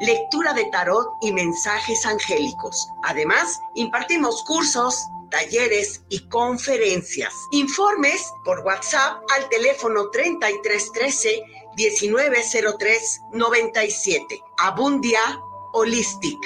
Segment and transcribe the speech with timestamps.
[0.00, 2.88] lectura de tarot y mensajes angélicos.
[3.04, 7.34] Además, impartimos cursos, talleres y conferencias.
[7.52, 11.42] Informes por WhatsApp al teléfono 3313
[11.76, 14.40] 1903 97.
[14.58, 15.40] Abundia
[15.72, 16.38] Holistic.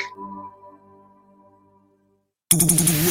[2.49, 2.59] Tú,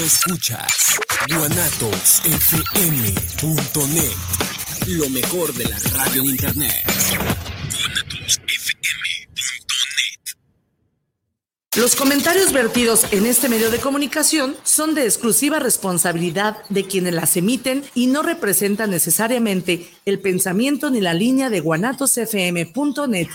[0.04, 4.16] escuchas guanatosfm.net,
[4.88, 6.74] lo mejor de la radio en internet.
[11.78, 17.38] Los comentarios vertidos en este medio de comunicación son de exclusiva responsabilidad de quienes las
[17.38, 23.28] emiten y no representan necesariamente el pensamiento ni la línea de guanatosfm.net.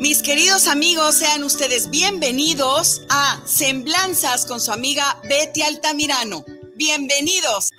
[0.00, 6.44] Mis queridos amigos, sean ustedes bienvenidos a Semblanzas con su amiga Betty Altamirano.
[6.74, 7.70] Bienvenidos.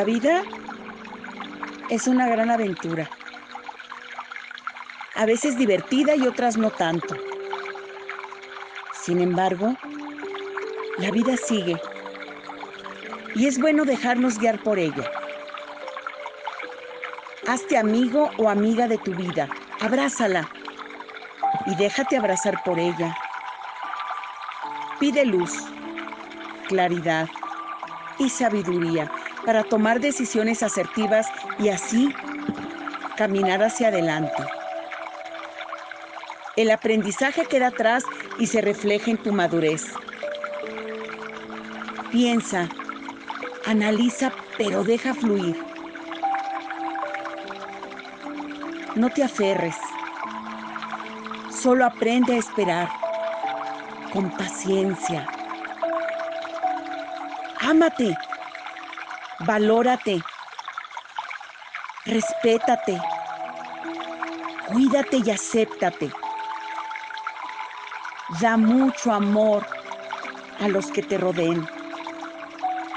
[0.00, 0.42] La vida
[1.90, 3.10] es una gran aventura.
[5.14, 7.14] A veces divertida y otras no tanto.
[8.94, 9.76] Sin embargo,
[10.96, 11.78] la vida sigue
[13.34, 15.12] y es bueno dejarnos guiar por ella.
[17.46, 19.50] Hazte amigo o amiga de tu vida,
[19.82, 20.48] abrázala
[21.66, 23.14] y déjate abrazar por ella.
[24.98, 25.52] Pide luz,
[26.68, 27.28] claridad
[28.18, 29.12] y sabiduría
[29.44, 31.26] para tomar decisiones asertivas
[31.58, 32.14] y así
[33.16, 34.44] caminar hacia adelante.
[36.56, 38.04] El aprendizaje queda atrás
[38.38, 39.84] y se refleja en tu madurez.
[42.10, 42.68] Piensa,
[43.66, 45.56] analiza, pero deja fluir.
[48.96, 49.76] No te aferres.
[51.50, 52.88] Solo aprende a esperar
[54.12, 55.28] con paciencia.
[57.60, 58.16] Ámate
[59.50, 60.22] valórate,
[62.06, 62.96] respétate,
[64.68, 66.08] cuídate y acéptate.
[68.40, 69.66] Da mucho amor
[70.60, 71.68] a los que te rodeen.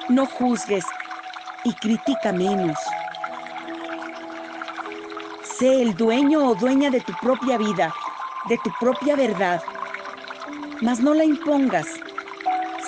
[0.09, 0.85] No juzgues
[1.63, 2.77] y critica menos.
[5.57, 7.91] Sé el dueño o dueña de tu propia vida,
[8.47, 9.63] de tu propia verdad,
[10.81, 11.87] mas no la impongas.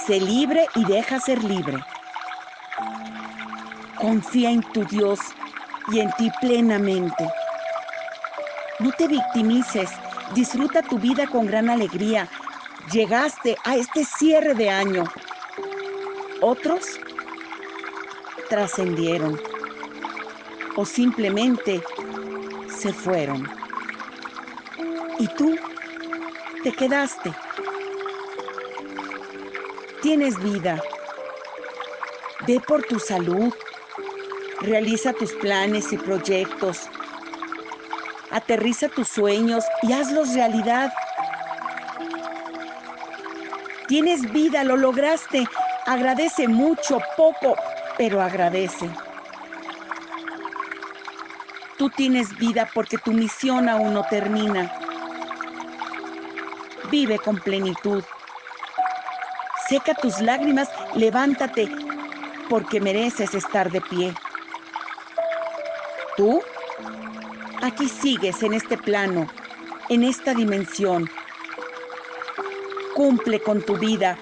[0.06, 1.84] Sé libre y deja ser libre.
[3.98, 5.20] Confía en tu Dios
[5.88, 7.28] y en ti plenamente.
[8.80, 9.90] No te victimices,
[10.34, 12.30] disfruta tu vida con gran alegría.
[12.92, 15.04] Llegaste a este cierre de año.
[16.42, 17.00] Otros
[18.50, 19.40] trascendieron
[20.76, 21.84] o simplemente
[22.68, 23.50] se fueron.
[25.20, 25.58] Y tú
[26.64, 27.34] te quedaste.
[30.02, 30.84] Tienes vida.
[32.48, 33.54] Ve por tu salud,
[34.62, 36.90] Realiza tus planes y proyectos.
[38.32, 40.92] Aterriza tus sueños y hazlos realidad.
[43.88, 45.48] Tienes vida, lo lograste.
[45.86, 47.56] Agradece mucho, poco,
[47.98, 48.90] pero agradece.
[51.78, 54.72] Tú tienes vida porque tu misión aún no termina.
[56.90, 58.04] Vive con plenitud.
[59.68, 61.70] Seca tus lágrimas, levántate,
[62.50, 64.14] porque mereces estar de pie.
[66.18, 66.42] Tú
[67.62, 69.28] aquí sigues en este plano,
[69.90, 71.10] en esta dimensión.
[72.94, 74.18] Cumple con tu vida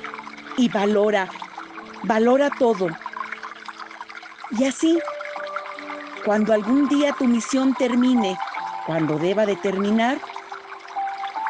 [0.58, 1.30] y valora,
[2.04, 2.90] valora todo.
[4.52, 5.00] Y así,
[6.26, 8.38] cuando algún día tu misión termine,
[8.86, 10.20] cuando deba de terminar,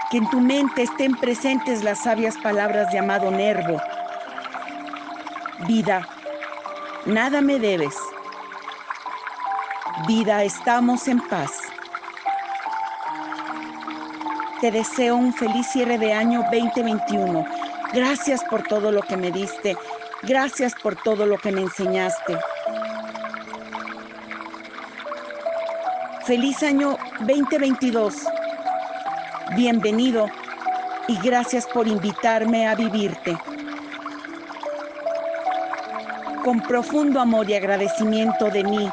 [0.09, 3.81] que en tu mente estén presentes las sabias palabras de amado Nervo.
[5.67, 6.07] Vida,
[7.05, 7.95] nada me debes.
[10.07, 11.51] Vida, estamos en paz.
[14.61, 17.45] Te deseo un feliz cierre de año 2021.
[17.93, 19.77] Gracias por todo lo que me diste.
[20.23, 22.37] Gracias por todo lo que me enseñaste.
[26.25, 28.25] Feliz año 2022
[29.55, 30.27] bienvenido
[31.07, 33.37] y gracias por invitarme a vivirte.
[36.43, 38.89] Con profundo amor y agradecimiento de mí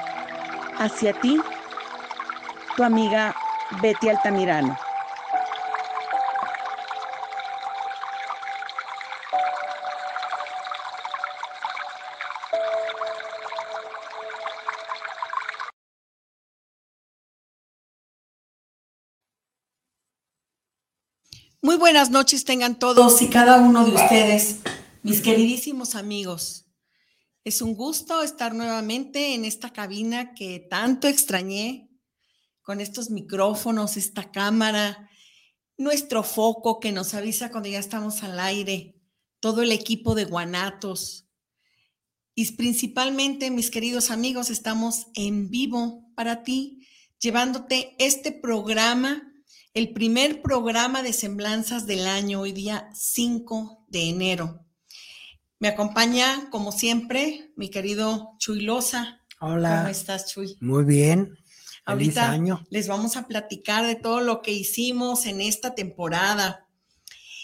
[0.79, 1.37] hacia ti,
[2.77, 3.35] tu amiga
[3.83, 4.79] Betty Altamirano.
[21.63, 24.61] Muy buenas noches tengan todos y cada uno de ustedes,
[25.03, 26.70] mis queridísimos amigos.
[27.43, 31.89] Es un gusto estar nuevamente en esta cabina que tanto extrañé,
[32.63, 35.11] con estos micrófonos, esta cámara,
[35.79, 38.95] nuestro foco que nos avisa cuando ya estamos al aire,
[39.41, 41.27] todo el equipo de Guanatos.
[42.35, 46.87] Y principalmente, mis queridos amigos, estamos en vivo para ti,
[47.19, 49.27] llevándote este programa
[49.73, 54.67] el primer programa de semblanzas del año, hoy día 5 de enero.
[55.61, 59.21] Me acompaña, como siempre, mi querido Chuy Loza.
[59.41, 59.81] Hola.
[59.81, 60.57] ¿Cómo estás, Chuy?
[60.63, 61.37] Muy bien.
[61.85, 62.39] Ahorita
[62.71, 66.67] les vamos a platicar de todo lo que hicimos en esta temporada.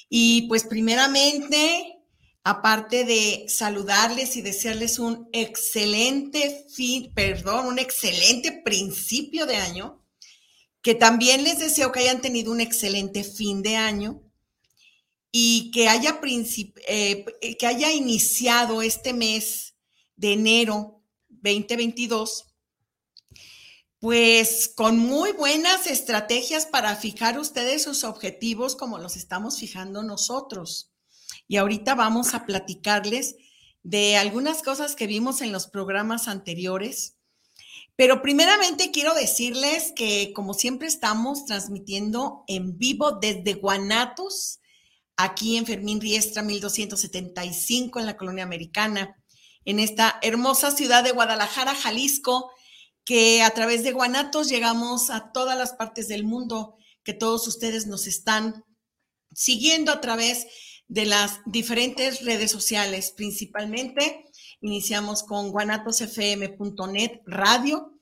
[0.08, 1.98] Y pues primeramente,
[2.42, 10.02] aparte de saludarles y desearles un excelente fin, perdón, un excelente principio de año,
[10.80, 14.22] que también les deseo que hayan tenido un excelente fin de año
[15.38, 16.18] y que haya,
[16.88, 17.26] eh,
[17.58, 19.74] que haya iniciado este mes
[20.16, 22.54] de enero 2022,
[23.98, 30.94] pues con muy buenas estrategias para fijar ustedes sus objetivos como los estamos fijando nosotros.
[31.46, 33.36] Y ahorita vamos a platicarles
[33.82, 37.16] de algunas cosas que vimos en los programas anteriores
[37.98, 44.60] pero primeramente quiero decirles que como siempre estamos transmitiendo en vivo desde Guanatos,
[45.16, 49.16] aquí en Fermín Riestra 1275 en la colonia americana,
[49.64, 52.50] en esta hermosa ciudad de Guadalajara, Jalisco,
[53.04, 57.86] que a través de Guanatos llegamos a todas las partes del mundo, que todos ustedes
[57.86, 58.64] nos están
[59.32, 60.46] siguiendo a través
[60.88, 64.26] de las diferentes redes sociales, principalmente
[64.60, 67.92] Iniciamos con guanatosfm.net radio,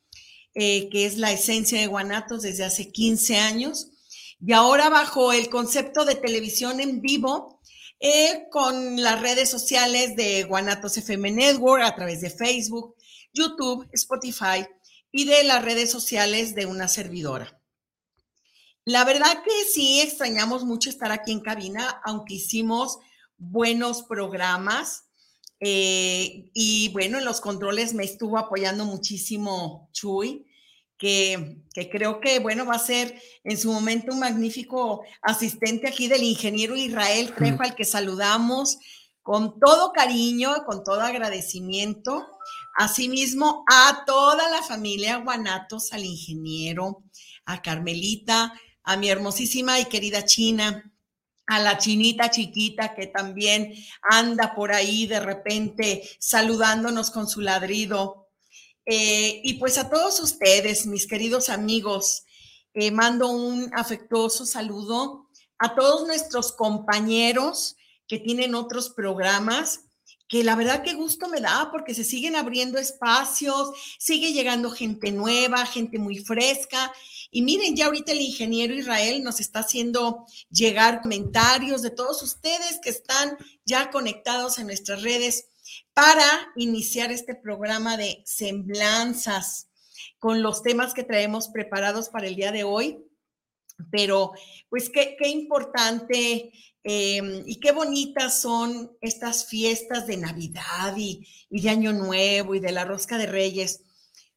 [0.55, 3.91] eh, que es la esencia de Guanatos desde hace 15 años.
[4.41, 7.61] Y ahora bajo el concepto de televisión en vivo,
[8.01, 12.97] eh, con las redes sociales de Guanatos FM Network a través de Facebook,
[13.33, 14.67] YouTube, Spotify
[15.11, 17.61] y de las redes sociales de una servidora.
[18.85, 22.99] La verdad que sí extrañamos mucho estar aquí en cabina, aunque hicimos
[23.39, 25.05] buenos programas.
[25.61, 30.47] Eh, y bueno, en los controles me estuvo apoyando muchísimo Chuy,
[31.05, 36.23] que, creo que, bueno, va a ser en su momento un magnífico asistente aquí del
[36.23, 38.79] ingeniero Israel Trejo, al que saludamos
[39.21, 42.27] con todo cariño, con todo agradecimiento.
[42.75, 47.03] Asimismo, a toda la familia Guanatos, al ingeniero,
[47.45, 50.91] a Carmelita, a mi hermosísima y querida China,
[51.47, 58.24] a la chinita chiquita que también anda por ahí de repente saludándonos con su ladrido.
[58.87, 62.25] Eh, y pues a todos ustedes, mis queridos amigos,
[62.75, 67.77] eh, mando un afectuoso saludo a todos nuestros compañeros
[68.07, 69.81] que tienen otros programas
[70.29, 75.13] que la verdad que gusto me da porque se siguen abriendo espacios, sigue llegando gente
[75.13, 76.93] nueva, gente muy fresca.
[77.31, 82.81] Y miren, ya ahorita el ingeniero Israel nos está haciendo llegar comentarios de todos ustedes
[82.83, 85.47] que están ya conectados en nuestras redes
[85.95, 89.69] para iniciar este programa de semblanzas
[90.19, 92.99] con los temas que traemos preparados para el día de hoy.
[93.91, 94.33] Pero
[94.69, 101.71] pues qué, importante em, y qué bonitas son estas fiestas de Navidad y, y de
[101.71, 103.83] Año Nuevo y de la Rosca de Reyes,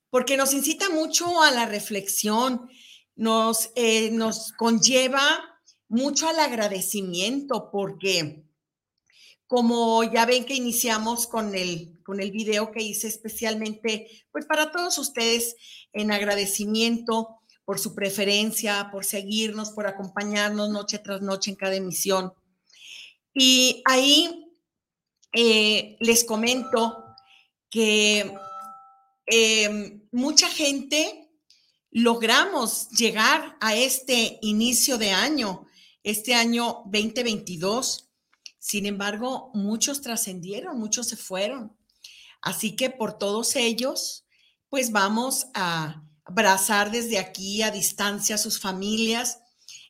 [0.10, 2.70] porque nos incita mucho a la reflexión,
[3.16, 5.22] nos, eh, nos conlleva
[5.90, 8.47] mucho al agradecimiento porque
[9.48, 14.72] como ya ven que iniciamos con el, con el video que hice especialmente, pues para
[14.72, 15.56] todos ustedes
[15.94, 22.34] en agradecimiento por su preferencia, por seguirnos, por acompañarnos noche tras noche en cada emisión.
[23.34, 24.54] Y ahí
[25.34, 27.04] eh, les comento
[27.70, 28.34] que
[29.26, 31.30] em, mucha gente
[31.92, 35.68] logramos llegar a este inicio de año,
[36.04, 38.07] este año 2022.
[38.68, 41.74] Sin embargo, muchos trascendieron, muchos se fueron.
[42.42, 44.26] Así que por todos ellos,
[44.68, 49.40] pues vamos a abrazar desde aquí a distancia a sus familias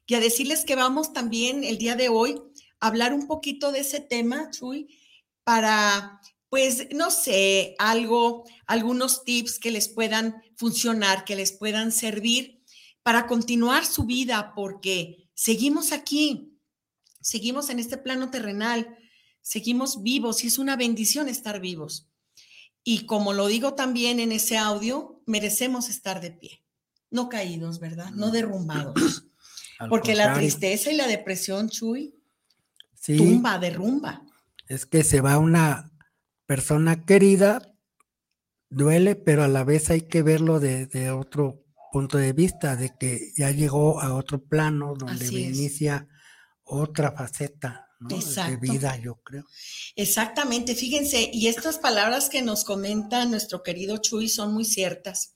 [0.06, 2.40] y a decirles que vamos también el día de hoy
[2.80, 4.96] a hablar un poquito de ese tema, Chuy,
[5.44, 12.62] para, pues, no sé, algo, algunos tips que les puedan funcionar, que les puedan servir
[13.02, 16.57] para continuar su vida, porque seguimos aquí,
[17.28, 18.98] seguimos en este plano terrenal,
[19.42, 22.08] seguimos vivos y es una bendición estar vivos.
[22.86, 26.64] Y como lo digo también en ese audio, merecemos estar de pie,
[27.12, 28.12] no caídos, ¿verdad?
[28.12, 29.26] No derrumbados.
[29.90, 32.16] Porque la tristeza y la depresión, Chuy,
[33.06, 34.24] tumba, derrumba.
[34.70, 35.92] Es que se va una
[36.46, 37.76] persona querida,
[38.70, 43.34] duele, pero a la vez hay que verlo de, otro punto de vista, de que
[43.36, 46.08] ya llegó a otro plano donde inicia
[46.68, 49.46] otra faceta de vida, yo creo.
[49.96, 55.34] Exactamente, fíjense, y estas palabras que nos comenta nuestro querido Chuy son muy ciertas.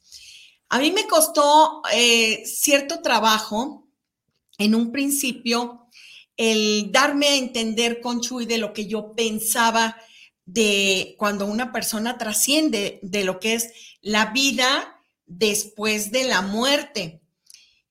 [0.69, 3.87] A mí me costó eh, cierto trabajo
[4.57, 5.87] en un principio
[6.37, 9.97] el darme a entender con Chuy de lo que yo pensaba
[10.45, 13.69] de cuando una persona trasciende de lo que es
[14.01, 17.21] la vida después de la muerte.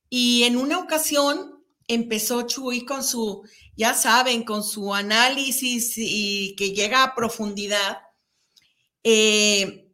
[0.08, 1.49] Y en una ocasión
[1.94, 3.44] empezó Chuy con su
[3.76, 7.98] ya saben, con su análisis y que llega a profundidad,
[9.02, 9.88] eh,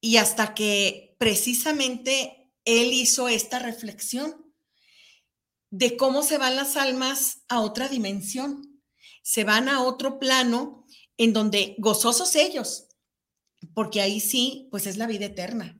[0.00, 4.52] y hasta que precisamente él hizo esta reflexión
[5.70, 8.82] de cómo se van las almas a otra dimensión,
[9.22, 10.86] se van a otro plano
[11.16, 12.88] en donde gozosos ellos,
[13.74, 15.78] porque ahí sí, pues es la vida eterna.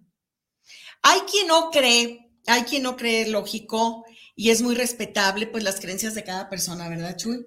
[1.03, 4.05] Hay quien no cree, hay quien no cree lógico
[4.39, 7.45] y es muy respetable, pues las creencias de cada persona, ¿verdad, Chuy?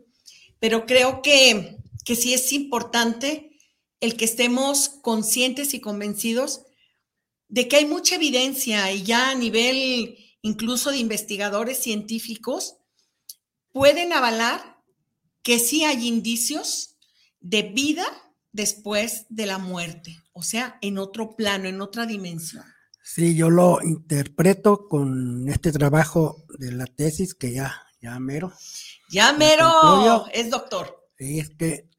[0.59, 3.57] Pero creo que, que sí es importante
[4.01, 6.63] el que estemos conscientes y convencidos
[7.47, 12.75] de que hay mucha evidencia y ya a nivel incluso de investigadores científicos
[13.71, 14.83] pueden avalar
[15.43, 16.97] que sí hay indicios
[17.39, 18.05] de vida
[18.51, 22.65] después de la muerte, o sea, en otro plano, en otra dimensión.
[23.03, 28.53] Sí, yo lo interpreto con este trabajo de la tesis que ya, ya mero.
[29.09, 31.09] Ya mero es doctor.
[31.17, 31.89] Sí, es que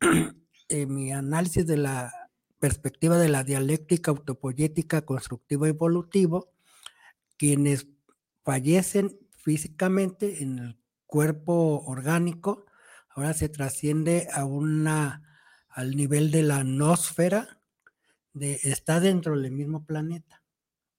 [0.68, 2.12] en mi análisis de la
[2.58, 6.52] perspectiva de la dialéctica autopoyética constructivo evolutivo,
[7.36, 7.88] quienes
[8.44, 12.64] fallecen físicamente en el cuerpo orgánico,
[13.10, 15.22] ahora se trasciende a una
[15.68, 17.58] al nivel de la nosfera,
[18.32, 20.41] de, está dentro del mismo planeta.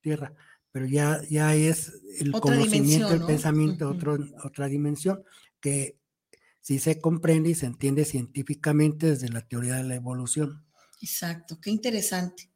[0.03, 0.33] Tierra,
[0.71, 3.95] pero ya, ya es el conocimiento, el pensamiento,
[4.43, 5.23] otra dimensión
[5.61, 5.97] que
[6.59, 10.65] si se comprende y se entiende científicamente desde la teoría de la evolución.
[11.01, 12.51] Exacto, qué interesante.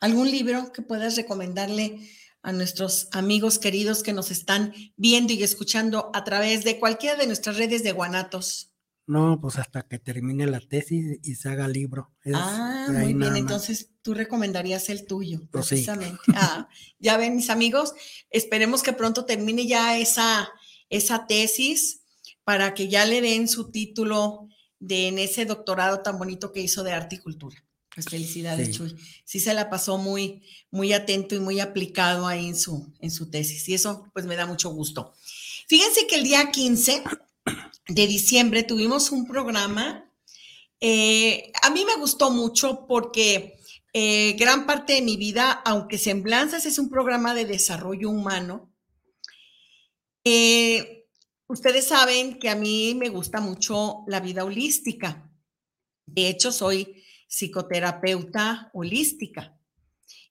[0.00, 2.08] ¿Algún libro que puedas recomendarle
[2.42, 7.26] a nuestros amigos queridos que nos están viendo y escuchando a través de cualquiera de
[7.26, 8.72] nuestras redes de Guanatos?
[9.06, 12.12] No, pues hasta que termine la tesis y se haga libro.
[12.34, 13.36] ah, muy bien.
[13.36, 16.20] Entonces tú recomendarías el tuyo, pues precisamente.
[16.36, 16.68] Ah,
[16.98, 17.94] ya ven, mis amigos,
[18.30, 20.52] esperemos que pronto termine ya esa,
[20.90, 22.02] esa tesis
[22.44, 24.46] para que ya le den su título
[24.78, 27.64] de en ese doctorado tan bonito que hizo de arte y cultura.
[27.94, 28.94] Pues felicidades, Chuy.
[29.24, 33.30] Sí se la pasó muy, muy atento y muy aplicado ahí en su, en su
[33.30, 33.66] tesis.
[33.68, 35.14] Y eso, pues me da mucho gusto.
[35.66, 37.04] Fíjense que el día 15
[37.88, 40.10] de diciembre tuvimos un programa.
[40.80, 43.60] Eh, a mí me gustó mucho porque
[43.96, 48.74] eh, gran parte de mi vida, aunque Semblanzas es un programa de desarrollo humano,
[50.24, 51.06] eh,
[51.46, 55.30] ustedes saben que a mí me gusta mucho la vida holística.
[56.06, 59.56] De hecho, soy psicoterapeuta holística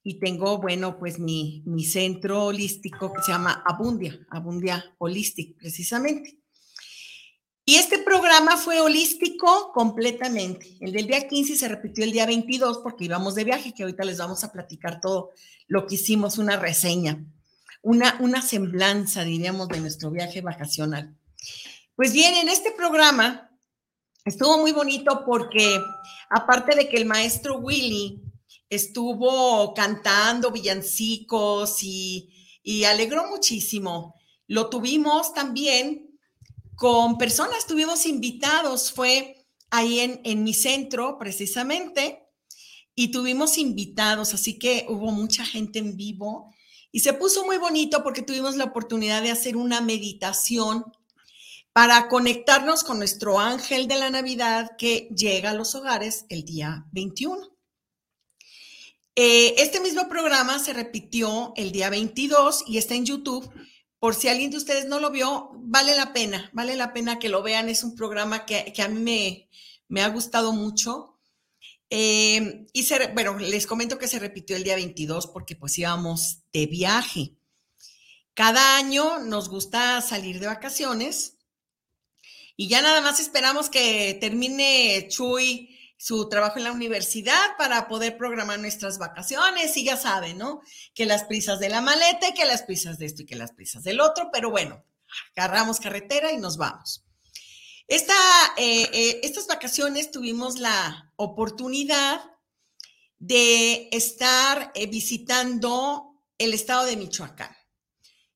[0.03, 6.42] y tengo, bueno, pues mi, mi centro holístico que se llama Abundia, Abundia Holistic, precisamente.
[7.65, 10.77] Y este programa fue holístico completamente.
[10.81, 14.03] El del día 15 se repitió el día 22 porque íbamos de viaje, que ahorita
[14.03, 15.31] les vamos a platicar todo
[15.67, 17.23] lo que hicimos, una reseña,
[17.81, 21.15] una, una semblanza, diríamos, de nuestro viaje vacacional.
[21.95, 23.49] Pues bien, en este programa
[24.25, 25.79] estuvo muy bonito porque
[26.29, 28.21] aparte de que el maestro Willy
[28.69, 32.29] estuvo cantando villancicos y,
[32.61, 34.15] y alegró muchísimo
[34.47, 36.12] lo tuvimos también
[36.75, 42.23] con personas, tuvimos invitados, fue ahí en, en mi centro precisamente,
[42.95, 46.53] y tuvimos invitados, así que hubo mucha gente en vivo
[46.91, 50.85] y se puso muy bonito porque tuvimos la oportunidad de hacer una meditación
[51.73, 56.85] para conectarnos con nuestro ángel de la Navidad que llega a los hogares el día
[56.91, 57.49] 21.
[59.15, 63.51] Eh, este mismo programa se repitió el día 22 y está en YouTube.
[64.03, 67.29] Por si alguien de ustedes no lo vio, vale la pena, vale la pena que
[67.29, 67.69] lo vean.
[67.69, 69.49] Es un programa que, a mí me,
[69.87, 71.17] me, ha gustado mucho.
[71.89, 76.65] Eh, y bueno, les comento que se repitió el día 22 porque pues íbamos de
[76.65, 77.37] viaje.
[78.33, 81.37] Cada año nos gusta salir de vacaciones
[82.57, 85.72] y ya nada más esperamos que termine Chuy
[86.03, 90.59] su trabajo en la universidad para poder programar nuestras vacaciones y ya saben, ¿no?
[90.93, 93.85] Que las prisas de la maleta, que las prisas de esto y que las prisas
[93.85, 94.83] del otro, pero bueno,
[95.33, 97.05] agarramos carretera y nos vamos.
[97.87, 98.13] Esta,
[98.57, 102.21] eh, eh, estas vacaciones tuvimos la oportunidad
[103.17, 107.55] de estar eh, visitando el estado de Michoacán.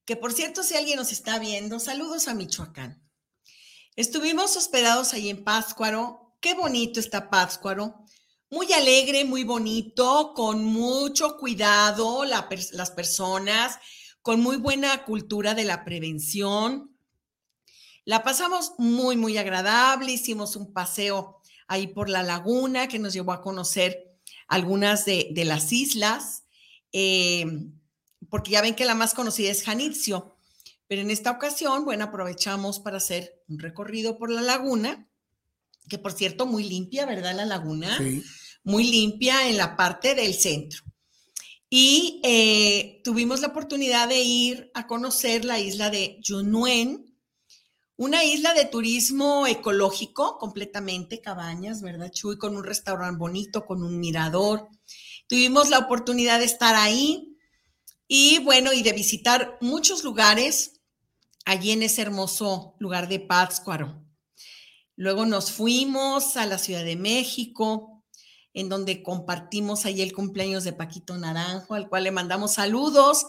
[0.06, 3.06] Que por cierto, si alguien nos está viendo, saludos a Michoacán.
[3.98, 6.27] Estuvimos hospedados ahí en Pátzcuaro.
[6.40, 8.06] Qué bonito está Pátzcuaro.
[8.52, 13.80] Muy alegre, muy bonito, con mucho cuidado las personas,
[14.22, 16.96] con muy buena cultura de la prevención.
[18.06, 20.12] La pasamos muy, muy agradable.
[20.12, 24.16] Hicimos un paseo ahí por la laguna que nos llevó a conocer
[24.48, 26.44] algunas de, las islas,
[26.94, 27.46] eh,
[28.30, 30.38] porque ya ven que la más conocida es Janitzio.
[30.88, 35.10] Pero en esta ocasión, bueno, aprovechamos para hacer un recorrido por la laguna,
[35.88, 37.36] que por cierto, muy limpia, ¿verdad?
[37.36, 38.24] La laguna, sí.
[38.64, 40.84] muy limpia en la parte del centro.
[41.70, 47.18] Y eh, tuvimos la oportunidad de ir a conocer la isla de Yunuen,
[47.98, 52.38] una isla de turismo ecológico, completamente cabañas, ¿verdad, Chuy?
[52.38, 54.70] Con un restaurante bonito, con un mirador.
[55.28, 57.38] Tuvimos la oportunidad de estar ahí
[58.08, 60.80] y bueno, y de visitar muchos lugares
[61.44, 64.07] allí en ese hermoso lugar de Pátzcuaro.
[64.98, 68.04] Luego nos fuimos a la Ciudad de México,
[68.56, 73.28] en donde compartimos ahí el cumpleaños de Paquito Naranjo, al cual le mandamos saludos.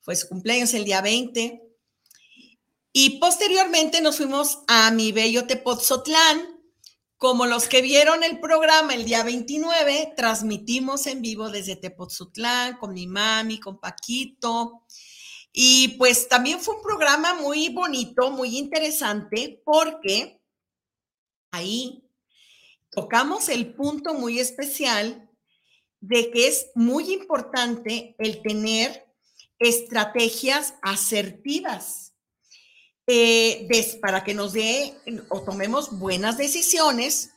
[0.00, 1.60] Fue su cumpleaños el día 20.
[2.92, 6.60] Y posteriormente nos fuimos a mi bello Tepoztlán.
[7.16, 12.94] Como los que vieron el programa el día 29, transmitimos en vivo desde Tepoztlán con
[12.94, 14.84] mi mami, con Paquito.
[15.52, 20.37] Y pues también fue un programa muy bonito, muy interesante, porque
[21.50, 22.04] ahí
[22.90, 25.28] tocamos el punto muy especial
[26.00, 29.06] de que es muy importante el tener
[29.58, 32.14] estrategias asertivas
[33.06, 33.68] eh,
[34.00, 34.94] para que nos dé
[35.28, 37.30] o tomemos buenas decisiones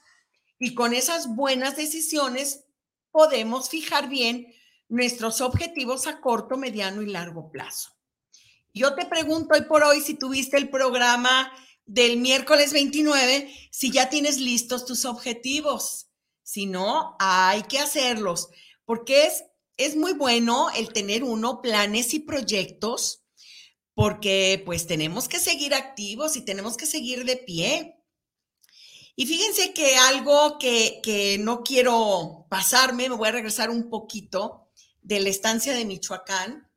[0.59, 2.65] y con esas buenas decisiones
[3.11, 4.53] podemos fijar bien
[4.89, 7.91] nuestros objetivos a corto, mediano y largo plazo.
[8.73, 11.51] Yo te pregunto hoy por hoy si tuviste el programa
[11.91, 16.07] del miércoles 29, si ya tienes listos tus objetivos.
[16.41, 18.49] Si no, hay que hacerlos,
[18.85, 19.43] porque es,
[19.75, 23.23] es muy bueno el tener uno planes y proyectos,
[23.93, 27.97] porque pues tenemos que seguir activos y tenemos que seguir de pie.
[29.17, 34.69] Y fíjense que algo que, que no quiero pasarme, me voy a regresar un poquito
[35.01, 36.71] de la estancia de Michoacán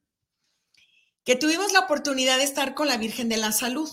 [1.25, 3.89] que tuvimos la oportunidad de estar con la Virgen de la Salud.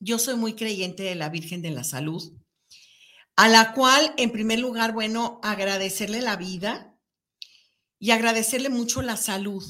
[0.00, 2.32] Yo soy muy creyente de la Virgen de la Salud,
[3.36, 6.96] a la cual, en primer lugar, bueno, agradecerle la vida
[7.98, 9.64] y agradecerle mucho la salud.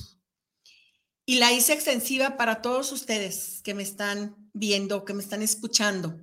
[1.27, 6.19] Y la hice extensiva para todos ustedes que me están viendo, que me están escuchando,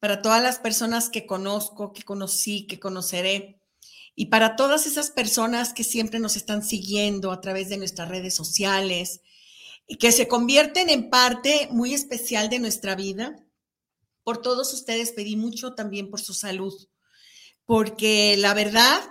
[0.00, 3.60] para todas las personas que conozco, que conocí, que conoceré,
[4.16, 8.34] y para todas esas personas que siempre nos están siguiendo a través de nuestras redes
[8.34, 9.20] sociales,
[9.98, 13.44] que se convierten en parte muy especial de nuestra vida.
[14.22, 16.72] Por todos ustedes pedí mucho también por su salud,
[17.66, 19.02] porque la verdad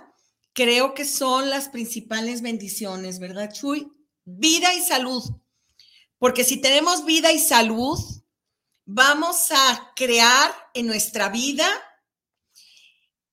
[0.52, 3.92] creo que son las principales bendiciones, ¿verdad, Chuy?
[4.24, 5.22] Vida y salud.
[6.18, 7.98] Porque si tenemos vida y salud,
[8.84, 11.66] vamos a crear en nuestra vida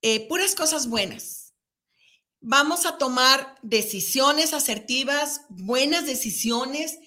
[0.02, 1.54] eh, puras cosas buenas.
[2.40, 6.98] Vamos a tomar decisiones asertivas, buenas decisiones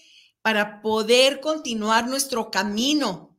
[0.44, 3.34] para poder continuar nuestro camino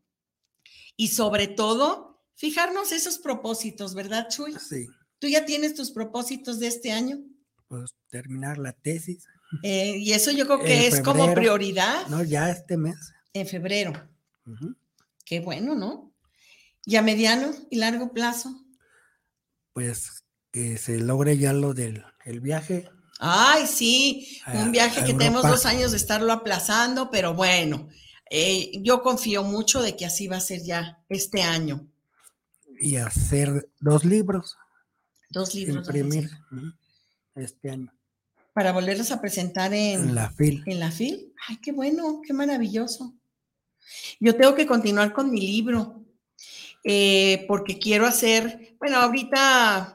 [0.97, 4.55] y sobre todo fijarnos esos propósitos, ¿verdad, Chuy?
[4.57, 4.87] Sí.
[5.19, 7.19] ¿Tú ya tienes tus propósitos de este año?
[7.67, 9.23] Pues terminar la tesis.
[9.61, 12.07] Eh, y eso yo creo que es como prioridad.
[12.07, 12.97] No, ya este mes.
[13.33, 13.93] En febrero.
[15.25, 16.11] Qué bueno, ¿no?
[16.85, 18.65] ¿Y a mediano y largo plazo?
[19.73, 22.89] Pues que se logre ya lo del el viaje.
[23.19, 27.87] Ay, sí, A- un viaje que tenemos dos años de estarlo aplazando, pero bueno,
[28.29, 31.87] eh, yo confío mucho de que así va a ser ya este año.
[32.81, 34.57] y hacer dos libros,
[35.29, 35.77] Dos libros.
[35.77, 36.29] imprimir
[37.35, 37.93] este año
[38.53, 40.61] Para volverlos a presentar en, en la FIL.
[40.65, 41.33] en la FIL.
[41.47, 43.13] Ay, qué bueno, qué maravilloso.
[44.19, 46.03] Yo tengo que continuar con mi libro,
[46.83, 49.94] eh, porque quiero hacer, bueno, ahorita,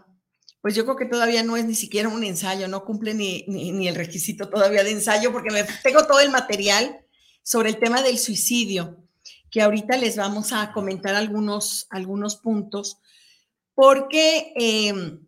[0.60, 3.72] pues yo creo que todavía no es ni siquiera un ensayo, no cumple ni, ni-
[3.72, 7.00] ni el requisito todavía de ensayo, porque me, tengo todo el material
[7.42, 8.98] sobre el tema del suicidio,
[9.50, 12.98] que ahorita les vamos a comentar algunos, algunos puntos,
[13.74, 15.18] porque eh,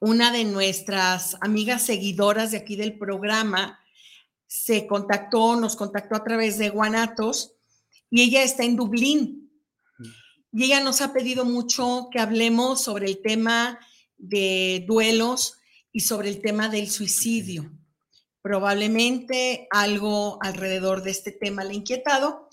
[0.00, 3.78] una de nuestras amigas seguidoras de aquí del programa
[4.46, 7.52] se contactó, nos contactó a través de Guanatos
[8.08, 9.50] y ella está en Dublín.
[10.52, 13.78] Y ella nos ha pedido mucho que hablemos sobre el tema
[14.18, 15.58] de duelos
[15.92, 17.70] y sobre el tema del suicidio.
[18.42, 22.48] Probablemente algo alrededor de este tema le ha inquietado.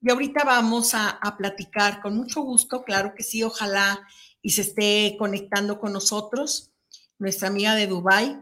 [0.00, 4.06] Y ahorita vamos a, a platicar con mucho gusto, claro que sí, ojalá
[4.42, 6.72] y se esté conectando con nosotros,
[7.18, 8.40] nuestra amiga de Dubái,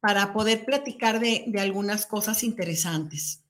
[0.00, 3.43] para poder platicar de, de algunas cosas interesantes.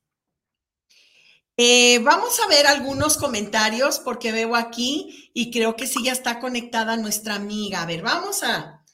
[1.57, 6.40] Eh, vamos a ver algunos comentarios porque veo aquí y creo que sí ya está
[6.40, 7.83] conectada nuestra amiga.
[7.83, 8.85] A ver, vamos a,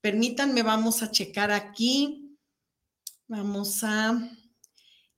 [0.00, 2.36] permítanme, vamos a checar aquí.
[3.26, 4.18] Vamos a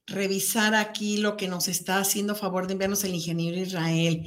[0.05, 4.25] revisar aquí lo que nos está haciendo favor de enviarnos el ingeniero Israel.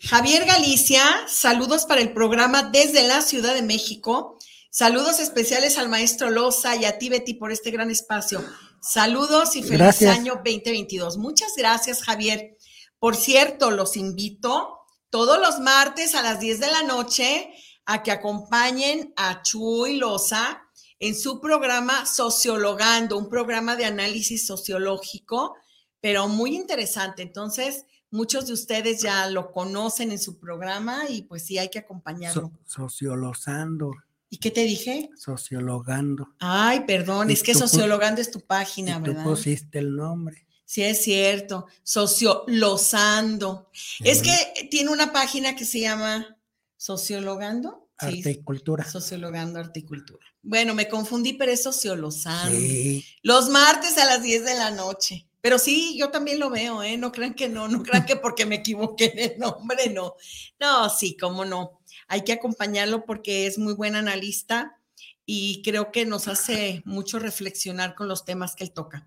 [0.00, 4.38] Javier Galicia, saludos para el programa desde la Ciudad de México.
[4.70, 8.44] Saludos especiales al maestro Loza y a ti, Betty, por este gran espacio.
[8.88, 10.16] Saludos y feliz Gracias.
[10.16, 11.16] año 2022.
[11.18, 12.56] Muchas gracias, Javier.
[12.98, 14.78] Por cierto, los invito
[15.10, 17.50] todos los martes a las 10 de la noche
[17.84, 20.62] a que acompañen a Chuy Loza
[20.98, 25.54] en su programa Sociologando, un programa de análisis sociológico,
[26.00, 27.22] pero muy interesante.
[27.22, 31.80] Entonces, muchos de ustedes ya lo conocen en su programa y pues sí hay que
[31.80, 32.52] acompañarlo.
[32.64, 33.92] So- sociologando,
[34.36, 35.08] ¿Y qué te dije?
[35.16, 36.28] sociologando.
[36.40, 39.24] Ay, perdón, Y es que tú Sociologando es tu Y página, tú ¿verdad?
[39.24, 40.46] pusiste el nombre.
[40.66, 41.64] Sí, es cierto.
[41.82, 43.70] Sociolosando.
[44.04, 46.36] Es que tiene una página que se llama
[46.76, 47.88] Sociologando.
[47.98, 48.84] Sí, Arte y cultura.
[48.84, 50.26] Sociologando Articultura.
[50.42, 52.54] Bueno, me confundí, pero es Sociolosando.
[52.54, 55.26] Sí, Los martes a las 10 de la noche.
[55.40, 56.98] Pero sí, yo también lo veo, ¿eh?
[56.98, 60.14] No crean que no, no crean que porque me equivoqué en el nombre, no.
[60.60, 61.80] No, sí, cómo no.
[62.08, 64.78] Hay que acompañarlo porque es muy buen analista
[65.24, 69.06] y creo que nos hace mucho reflexionar con los temas que él toca.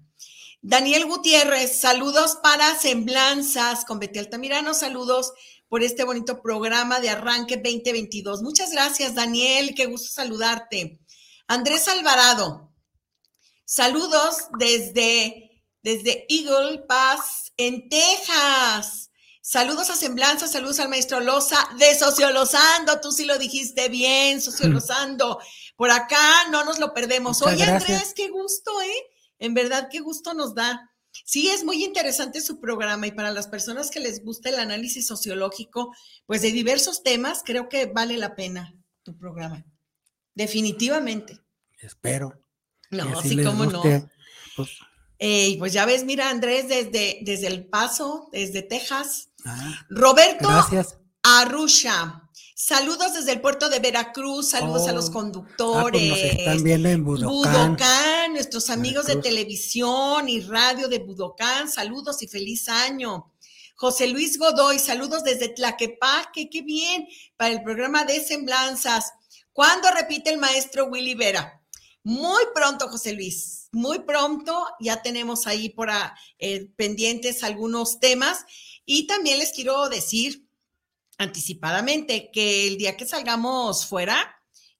[0.62, 5.32] Daniel Gutiérrez, saludos para Semblanzas con Betty Altamirano, saludos
[5.70, 8.42] por este bonito programa de Arranque 2022.
[8.42, 11.00] Muchas gracias, Daniel, qué gusto saludarte.
[11.48, 12.74] Andrés Alvarado,
[13.64, 19.09] saludos desde, desde Eagle Pass, en Texas.
[19.50, 25.40] Saludos a Semblanza, saludos al maestro Loza de Sociolosando, tú sí lo dijiste bien, Sociolosando.
[25.76, 27.40] Por acá no nos lo perdemos.
[27.40, 27.90] Muchas Oye, gracias.
[27.90, 29.08] Andrés, qué gusto, ¿eh?
[29.40, 30.92] En verdad, qué gusto nos da.
[31.26, 35.08] Sí, es muy interesante su programa y para las personas que les gusta el análisis
[35.08, 35.96] sociológico,
[36.28, 39.66] pues de diversos temas, creo que vale la pena tu programa.
[40.36, 41.40] Definitivamente.
[41.80, 42.40] espero.
[42.92, 43.82] No, sí, cómo no.
[43.82, 44.12] guste.
[45.20, 49.30] Pues, Ey, pues ya ves, mira, Andrés, desde, desde El Paso, desde Texas.
[49.46, 50.98] ah, Roberto gracias.
[51.24, 52.24] Arusha.
[52.56, 54.96] Saludos desde el puerto de Veracruz, saludos a Oh.
[54.96, 55.92] los Ah, conductores.
[56.10, 57.32] pues nos están viendo en Budokán.
[57.76, 63.32] Budokán, nuestros amigos de televisión y radio de Budokán, saludos y feliz año.
[63.76, 69.14] José Luis Godoy, saludos desde Tlaquepaque, qué bien, para el programa de Semblanzas.
[69.54, 71.62] ¿Cuándo repite el maestro Willy Vera?
[72.04, 74.66] Muy pronto, José Luis, muy pronto.
[74.80, 78.46] Ya tenemos ahí por ah, eh, pendientes algunos temas.
[78.86, 80.48] Y también les quiero decir
[81.18, 84.36] anticipadamente que el día que salgamos fuera,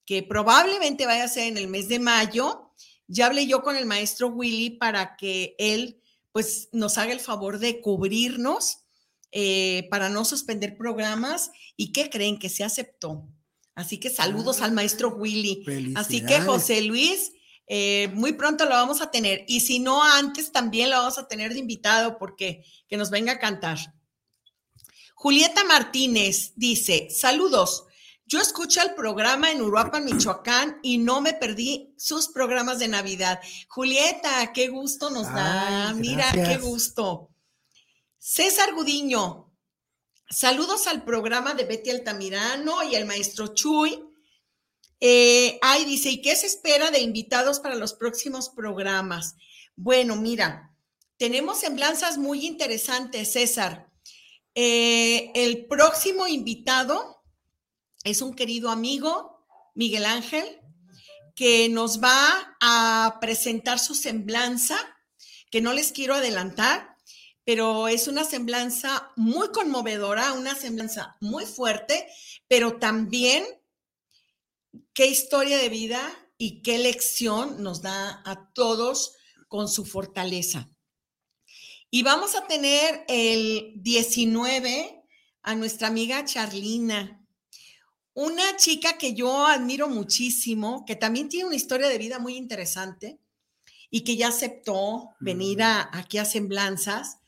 [0.06, 2.74] que probablemente vaya a ser en el mes de mayo,
[3.08, 7.60] ya hablé yo con el maestro Willy para que él pues nos haga el favor
[7.60, 8.80] de cubrirnos
[9.32, 13.28] eh, para no suspender programas y que creen que se aceptó.
[13.76, 15.64] Así que saludos al maestro Willy.
[15.96, 16.42] Así que.
[16.42, 17.32] José Luis,
[17.72, 19.46] eh, muy pronto lo vamos a tener.
[19.48, 23.34] Y si no antes, también lo vamos a tener de invitado porque que nos venga
[23.34, 23.78] a cantar.
[25.14, 27.86] Julieta Martínez dice, saludos.
[28.26, 33.40] Yo escucho el programa en Uruapan, Michoacán, y no me perdí sus programas de Navidad.
[33.68, 35.90] Julieta, qué gusto nos da.
[35.90, 37.30] Ay, Mira, qué gusto.
[38.18, 39.52] César Gudiño,
[40.28, 44.09] saludos al programa de Betty Altamirano y al maestro Chuy.
[45.00, 49.36] Eh, ay, dice, ¿y qué se espera de invitados para los próximos programas?
[49.76, 50.76] Bueno, mira,
[51.18, 53.90] tenemos semblanzas muy interesantes, César.
[54.56, 57.24] Eh, el próximo invitado
[58.04, 60.60] es un querido amigo, Miguel Ángel,
[61.36, 64.78] que nos va a presentar su semblanza,
[65.50, 66.98] que no les quiero adelantar,
[67.46, 72.08] pero es una semblanza muy conmovedora, una semblanza muy fuerte,
[72.48, 73.46] pero también
[75.00, 76.02] qué historia de vida
[76.38, 79.14] y qué lección nos da a todos
[79.48, 80.70] con su fortaleza.
[81.90, 85.06] Y vamos a tener el 19
[85.42, 87.26] a nuestra amiga Charlina,
[88.14, 93.22] una chica que yo admiro muchísimo, que también tiene una historia de vida muy interesante
[93.90, 97.20] y que ya aceptó venir a, aquí a Semblanzas.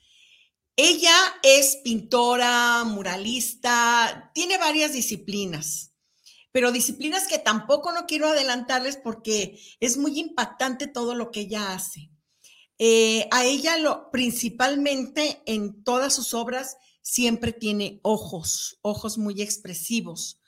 [0.76, 5.91] Ella es pintora, muralista, tiene varias disciplinas,
[6.52, 11.74] pero disciplinas que tampoco no quiero adelantarles porque es muy impactante todo lo que ella
[11.74, 12.10] hace.
[12.78, 20.40] Eh, a ella lo, principalmente en todas sus obras siempre tiene ojos, ojos muy expresivos,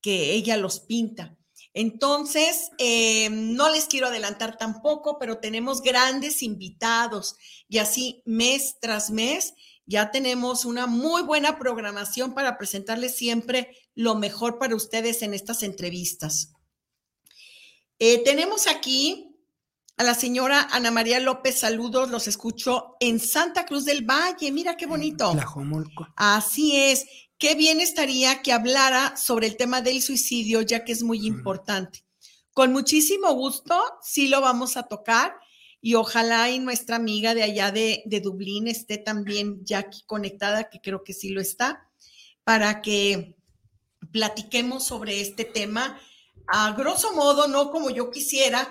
[0.00, 1.36] que ella los pinta.
[1.74, 7.36] Entonces, eh, no les quiero adelantar tampoco, pero tenemos grandes invitados
[7.68, 9.54] y así mes tras mes
[9.86, 15.62] ya tenemos una muy buena programación para presentarles siempre lo mejor para ustedes en estas
[15.62, 16.52] entrevistas.
[17.98, 19.30] Eh, tenemos aquí
[19.96, 24.76] a la señora Ana María López, saludos, los escucho en Santa Cruz del Valle, mira
[24.76, 25.32] qué bonito.
[26.16, 27.06] Así es,
[27.38, 32.04] qué bien estaría que hablara sobre el tema del suicidio, ya que es muy importante.
[32.52, 35.36] Con muchísimo gusto, sí lo vamos a tocar
[35.84, 40.70] y ojalá y nuestra amiga de allá de, de Dublín esté también ya aquí conectada,
[40.70, 41.90] que creo que sí lo está,
[42.42, 43.36] para que
[44.10, 46.00] platiquemos sobre este tema.
[46.46, 48.66] A grosso modo, no como yo quisiera,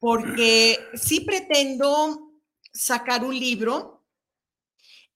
[0.00, 2.32] porque sí pretendo
[2.72, 4.04] sacar un libro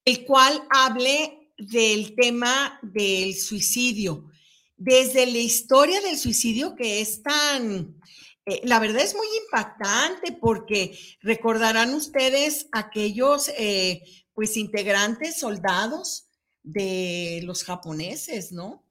[0.05, 4.31] el cual hable del tema del suicidio,
[4.77, 8.01] desde la historia del suicidio que es tan,
[8.49, 14.03] eh, la verdad es muy impactante porque recordarán ustedes aquellos eh,
[14.35, 16.29] pues integrantes, soldados
[16.63, 18.85] de los japoneses, ¿no?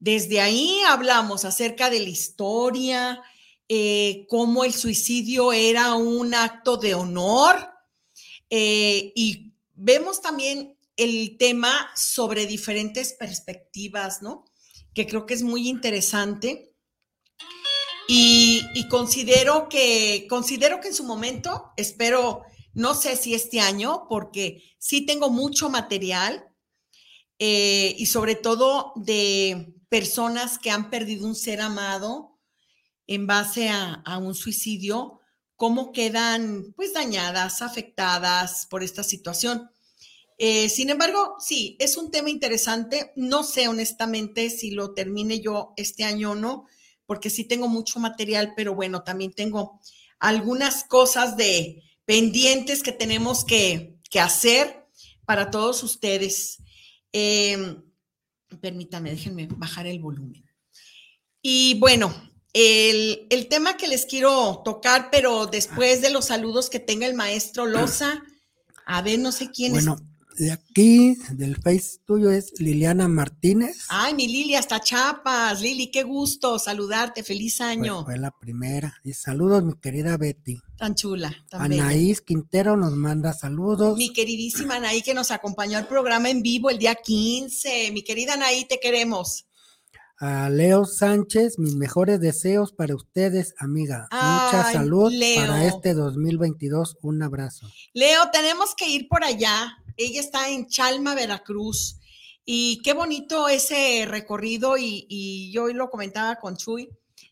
[0.00, 3.22] Desde ahí hablamos acerca de la historia,
[3.68, 7.56] eh, cómo el suicidio era un acto de honor
[8.50, 14.44] y vemos también el tema sobre diferentes perspectivas, ¿no?
[14.94, 16.72] Que creo que es muy interesante.
[18.10, 22.42] Y, considero que, considero que en su momento, espero,
[22.72, 26.48] no sé si este año, porque sí tengo mucho material
[27.38, 32.38] eh, y sobre todo de personas que han perdido un ser amado
[33.06, 35.20] en base a, un suicidio,
[35.54, 39.70] cómo quedan pues dañadas, afectadas por esta situación.
[40.38, 43.12] Eh, sin embargo, sí, es un tema interesante.
[43.16, 46.66] No sé honestamente si lo termine yo este año o no,
[47.08, 49.80] porque sí tengo mucho material, pero bueno, también tengo
[50.18, 54.86] algunas cosas de pendientes que tenemos que, hacer
[55.24, 56.58] para todos ustedes.
[57.10, 57.82] Em,
[58.60, 60.44] permítanme, déjenme bajar el volumen.
[61.40, 62.14] Y bueno,
[62.52, 67.64] el, tema que les quiero tocar, pero después de los saludos que tenga el maestro
[67.64, 68.22] Loza,
[68.84, 69.96] a ver, no sé quién bueno,
[70.38, 73.86] de aquí, del Face tuyo, es Liliana Martínez.
[73.88, 75.60] Ay, mi Lili, hasta Chapas.
[75.60, 77.24] Lili, qué gusto saludarte.
[77.24, 78.04] Feliz año.
[78.04, 78.94] fue la primera.
[79.02, 80.60] Y saludos, mi querida Betty.
[80.76, 81.34] Tan chula.
[81.50, 83.98] Anaís Quintero nos manda saludos.
[83.98, 87.90] Mi queridísima Anaí que nos acompañó al programa en vivo el día 15.
[87.92, 89.46] Mi querida Anaí, te queremos.
[90.20, 94.08] A Leo Sánchez, mis mejores deseos para ustedes, amiga.
[94.10, 96.96] Mucha salud para este 2022.
[97.02, 97.68] Un abrazo.
[97.92, 102.00] Leo, tenemos que ir por allá ella está en Chalma, Veracruz.
[102.44, 106.88] Y qué bonito ese recorrido, y, yo hoy lo comentaba con Chuy,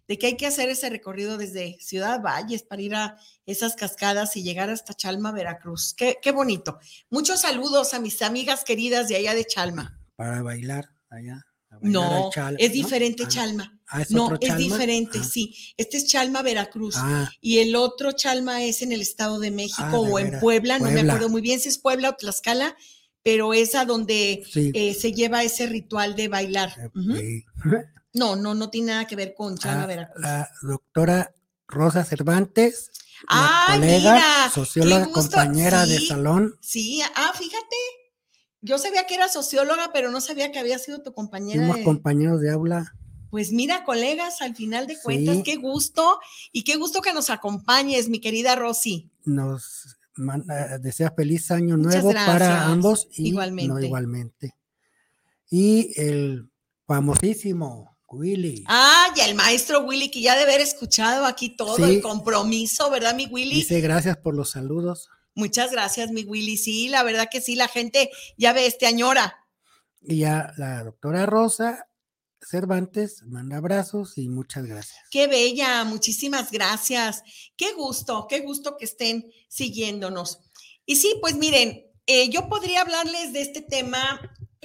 [0.06, 4.36] de que hay que hacer ese recorrido desde Ciudad Valles para ir a esas cascadas
[4.36, 5.94] y llegar hasta Chalma, Veracruz.
[5.94, 6.78] Qué, qué bonito.
[7.08, 9.98] Muchos saludos a mis amigas queridas de allá de Chalma.
[10.16, 11.46] Para bailar allá.
[11.86, 13.80] No, es diferente ah, Chalma.
[13.88, 15.24] Ah, no, es diferente, ah.
[15.24, 15.54] sí.
[15.76, 16.96] Este es Chalma, Veracruz.
[17.40, 21.00] Y el otro Chalma es en el Estado de México o en Puebla, no me
[21.00, 22.76] acuerdo muy bien si es Puebla o Tlaxcala,
[23.22, 26.90] pero es a donde eh, se lleva ese ritual de bailar.
[28.12, 30.22] No, no, no tiene nada que ver con Chalma, Veracruz.
[30.22, 31.34] La doctora
[31.68, 32.90] Rosa Cervantes,
[33.68, 36.56] colega, socióloga, compañera de salón.
[36.60, 37.76] Sí, ah, fíjate,
[38.60, 41.66] Yo sabía que era socióloga, pero no sabía que había sido tu compañera.
[41.66, 42.94] Fuimos compañeros de aula.
[43.30, 46.18] Pues mira, colegas, al final de cuentas, qué gusto
[46.52, 49.10] y qué gusto que nos acompañes, mi querida Rosy.
[49.24, 49.98] Nos
[50.80, 53.72] desea feliz año nuevo para ambos y igualmente.
[53.72, 54.54] No, igualmente.
[55.50, 56.48] Y el
[56.86, 58.64] famosísimo Willy.
[58.68, 63.14] Ah, y el maestro Willy, que ya debe haber escuchado aquí todo el compromiso, ¿verdad,
[63.14, 63.56] mi Willy?
[63.56, 65.10] Dice gracias por los saludos.
[65.36, 66.56] Muchas gracias, mi Willy.
[66.56, 69.46] Sí, la verdad que sí, la gente ya ve este añora.
[70.00, 71.88] Y ya la doctora Rosa
[72.40, 74.98] Cervantes manda abrazos y muchas gracias.
[75.10, 77.22] Qué bella, muchísimas gracias.
[77.54, 80.40] Qué gusto, qué gusto que estén siguiéndonos.
[80.86, 84.18] Y sí, pues miren, eh, yo podría hablarles de este tema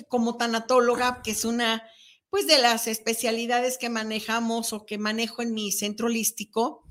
[0.07, 1.83] como tanatóloga, que es una,
[2.29, 6.85] pues de las especialidades que manejamos o que manejo en mi centro holístico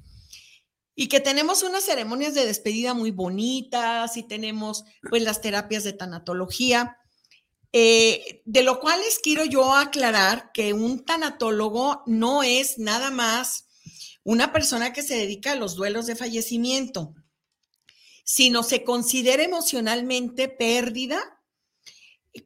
[1.00, 5.94] y que tenemos unas ceremonias de despedida muy bonitas y tenemos pues las terapias de
[5.94, 6.98] tanatología.
[7.72, 13.66] Eh, de lo cual les quiero yo aclarar que un tanatólogo no es nada más
[14.24, 17.14] una persona que se dedica a los duelos de fallecimiento,
[18.22, 21.40] sino se considera emocionalmente pérdida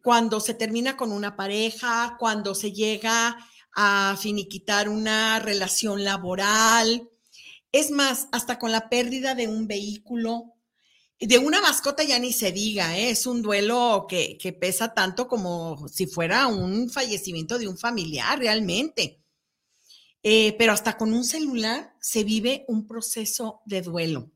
[0.00, 3.36] cuando se termina con una pareja, cuando se llega
[3.74, 7.10] a finiquitar una relación laboral,
[7.74, 10.54] es más, hasta con la pérdida de un vehículo,
[11.18, 13.10] de una mascota ya ni se diga, ¿eh?
[13.10, 19.20] es un duelo que, pesa tanto como si fuera un fallecimiento de un familiar realmente.
[20.22, 24.30] Eh, pero hasta con un celular se vive un proceso de duelo.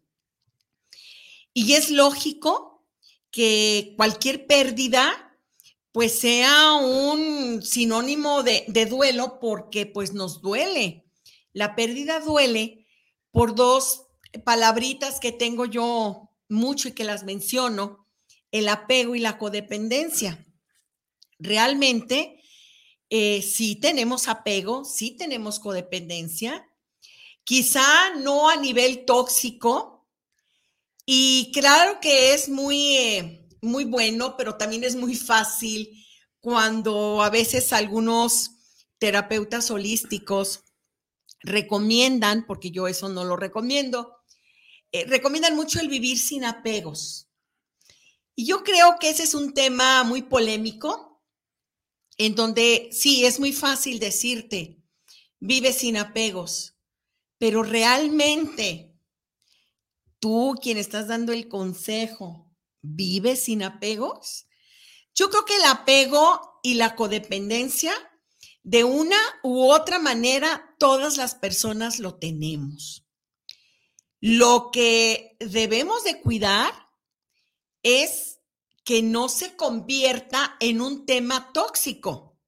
[1.54, 2.88] Y es lógico
[3.30, 5.12] que cualquier pérdida
[5.92, 11.04] pues sea un sinónimo de, de duelo porque pues nos duele.
[11.52, 12.77] La pérdida duele
[13.30, 14.06] por dos
[14.44, 18.06] palabritas que tengo yo mucho y que las menciono,
[18.50, 20.46] el apego y la codependencia.
[21.38, 22.42] Realmente,
[23.10, 26.68] eh, sí tenemos apego, sí tenemos codependencia,
[27.44, 29.98] quizá no a nivel tóxico,
[31.06, 36.04] y claro que es muy, eh, muy bueno, pero también es muy fácil
[36.40, 38.50] cuando a veces algunos
[38.98, 40.64] terapeutas holísticos
[41.40, 44.16] recomiendan, porque yo eso no lo recomiendo,
[44.92, 47.28] eh, recomiendan mucho el vivir sin apegos.
[48.34, 51.22] Y yo creo que ese es un tema muy polémico,
[52.16, 54.80] en donde sí, es muy fácil decirte,
[55.40, 56.76] vive sin apegos,
[57.38, 58.94] pero realmente
[60.18, 64.46] tú, quien estás dando el consejo, ¿vive sin apegos?
[65.14, 67.92] Yo creo que el apego y la codependencia,
[68.68, 73.02] de una u otra manera, todas las personas lo tenemos.
[74.20, 76.70] Lo que debemos de cuidar
[77.82, 78.40] es
[78.84, 82.38] que no se convierta en un tema tóxico,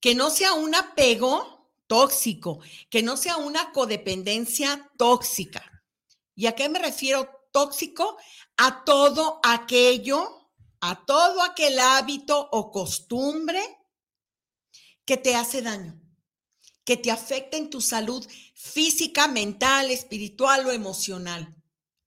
[0.00, 2.60] que no sea un apego tóxico,
[2.90, 5.82] que no sea una codependencia tóxica.
[6.34, 8.18] ¿Y a qué me refiero tóxico?
[8.58, 10.50] A todo aquello,
[10.82, 13.79] a todo aquel hábito o costumbre
[15.10, 16.00] que te hace daño,
[16.84, 21.52] que te afecta en tu salud física, mental, espiritual o emocional.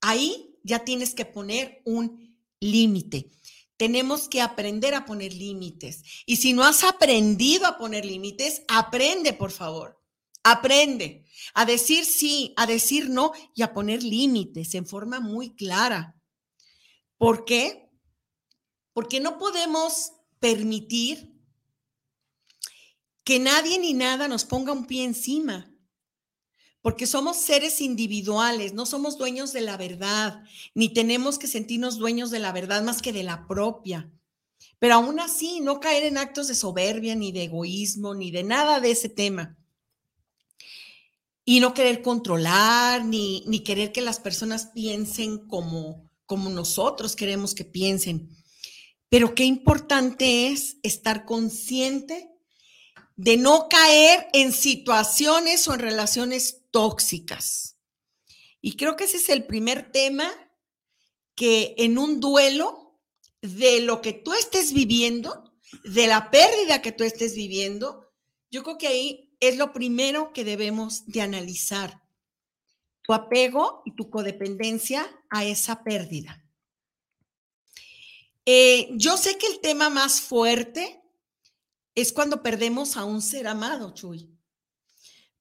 [0.00, 3.30] Ahí ya tienes que poner un límite.
[3.76, 6.02] Tenemos que aprender a poner límites.
[6.24, 10.00] Y si no has aprendido a poner límites, aprende, por favor.
[10.42, 16.16] Aprende a decir sí, a decir no y a poner límites en forma muy clara.
[17.18, 17.86] ¿Por qué?
[18.94, 21.33] Porque no podemos permitir
[23.24, 25.74] que nadie ni nada nos ponga un pie encima
[26.84, 32.30] porque somos seres individuales, no somos dueños de la verdad, ni tenemos que sentirnos dueños
[32.30, 34.12] de la verdad más que de la propia.
[34.78, 38.80] Pero aún así, no caer en actos de soberbia, ni de egoísmo, ni de nada
[38.80, 39.56] de ese tema.
[41.42, 47.54] Y no querer controlar, ni, ni querer que las personas piensen como, como nosotros queremos
[47.54, 48.28] que piensen.
[49.08, 52.33] Pero qué importante es estar consciente
[53.16, 57.76] de no caer en situaciones o en relaciones tóxicas.
[58.60, 60.30] Y creo que ese es el primer tema
[61.34, 62.98] que en un duelo
[63.40, 65.52] de lo que tú estés viviendo,
[65.84, 68.10] de la pérdida que tú estés viviendo,
[68.50, 72.02] yo creo que ahí es lo primero que debemos de analizar.
[73.02, 76.42] Tu apego y tu codependencia a esa pérdida.
[78.46, 81.03] Eh, yo sé que el tema más fuerte
[81.94, 84.34] es cuando perdemos a un ser amado, Chuy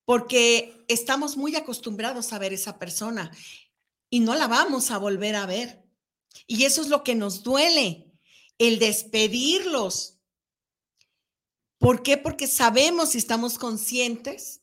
[0.05, 3.31] porque estamos muy acostumbrados a ver esa persona
[4.09, 5.83] y no la vamos a volver a ver.
[6.47, 8.09] Y eso es lo que nos duele.
[8.59, 10.19] el despedirlos.
[11.79, 12.17] ¿Por qué?
[12.17, 14.61] Porque sabemos y estamos conscientes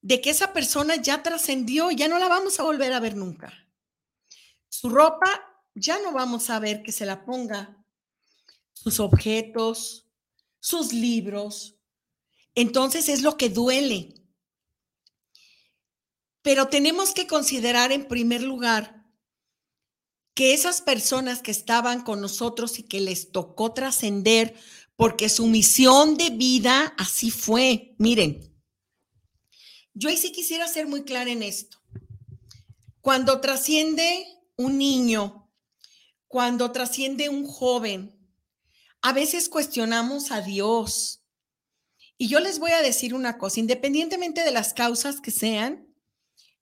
[0.00, 3.52] de que esa persona ya trascendió, ya no la vamos a volver a ver nunca.
[4.68, 5.28] Su ropa
[5.74, 7.81] ya no vamos a ver que se la ponga.
[8.82, 10.08] Sus objetos,
[10.58, 11.76] sus libros.
[12.54, 14.14] Entonces es lo que duele.
[16.42, 19.06] Pero tenemos que considerar en primer lugar
[20.34, 24.56] que esas personas que estaban con nosotros y que les tocó trascender,
[24.96, 27.94] porque su misión de vida así fue.
[27.98, 28.52] Miren,
[29.94, 31.78] yo ahí sí quisiera ser muy clara en esto.
[33.00, 34.26] Cuando trasciende
[34.56, 35.50] un niño,
[36.28, 38.21] cuando trasciende un joven,
[39.02, 41.22] a veces cuestionamos a Dios.
[42.16, 45.88] Y yo les voy a decir una cosa, independientemente de las causas que sean,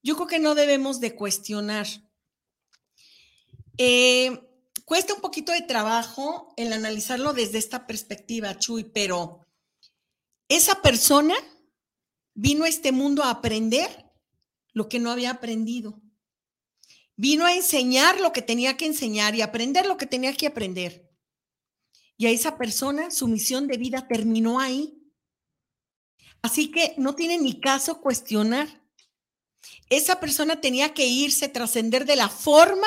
[0.03, 1.87] yo creo que no debemos de cuestionar.
[3.77, 4.41] Eh,
[4.87, 9.47] cuesta un poquito de trabajo el analizarlo desde esta perspectiva, Chuy, pero
[10.49, 11.35] esa persona
[12.35, 14.11] vino a este mundo a aprender
[14.73, 16.01] lo que no había aprendido.
[17.17, 21.10] Vino a enseñar lo que tenía que enseñar y aprender lo que tenía que aprender.
[22.21, 25.11] Y a esa persona su misión de vida terminó ahí.
[26.43, 28.69] Así que no tiene ni caso cuestionar.
[29.89, 32.87] Esa persona tenía que irse, trascender de la forma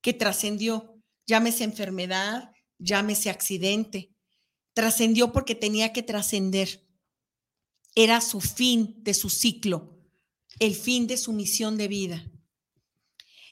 [0.00, 0.98] que trascendió.
[1.26, 4.14] Llámese enfermedad, llámese accidente.
[4.72, 6.82] Trascendió porque tenía que trascender
[7.94, 9.98] era su fin de su ciclo,
[10.60, 12.24] el fin de su misión de vida.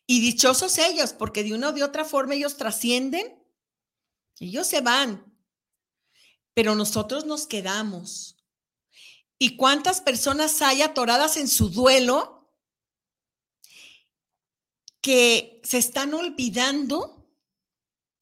[0.07, 3.44] Y dichosos ellos, porque de una o de otra forma ellos trascienden,
[4.41, 5.33] ellos se van,
[6.55, 8.37] pero nosotros nos quedamos.
[9.39, 12.53] ¿Y cuántas personas hay atoradas en su duelo
[15.01, 17.29] que se están olvidando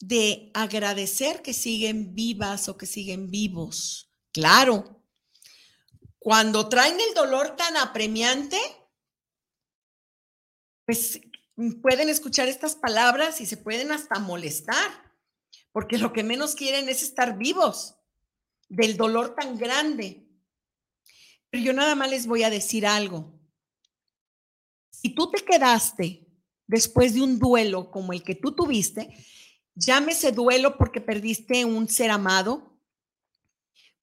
[0.00, 4.10] de agradecer que siguen vivas o que siguen vivos?
[4.32, 5.02] Claro,
[6.18, 8.58] cuando traen el dolor tan apremiante,
[10.86, 11.20] pues
[11.82, 15.11] pueden escuchar estas palabras y se pueden hasta molestar,
[15.72, 17.96] porque lo que menos quieren es estar vivos
[18.68, 20.26] del dolor tan grande.
[21.50, 23.38] Pero yo nada más les voy a decir algo.
[24.90, 26.26] Si tú te quedaste
[26.66, 29.14] después de un duelo como el que tú tuviste,
[29.74, 32.78] llámese duelo porque perdiste un ser amado,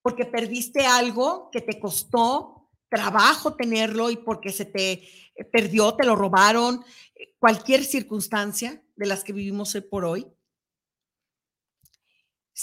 [0.02, 6.04] porque perdiste algo que te costó trabajo tenerlo y porque se te eh, perdió, te
[6.04, 10.26] lo robaron, eh, cualquier circunstancia de las que vivimos hoy por hoy.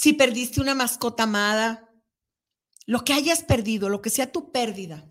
[0.00, 1.92] Si perdiste una mascota amada,
[2.86, 5.04] lo que hayas perdido, lo que sea tu pérdida,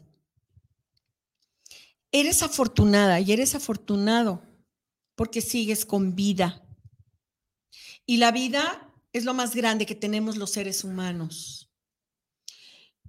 [2.10, 4.44] eres afortunada y eres afortunado
[5.16, 6.66] porque sigues con vida.
[8.06, 11.70] Y la vida es lo más grande que tenemos los seres humanos.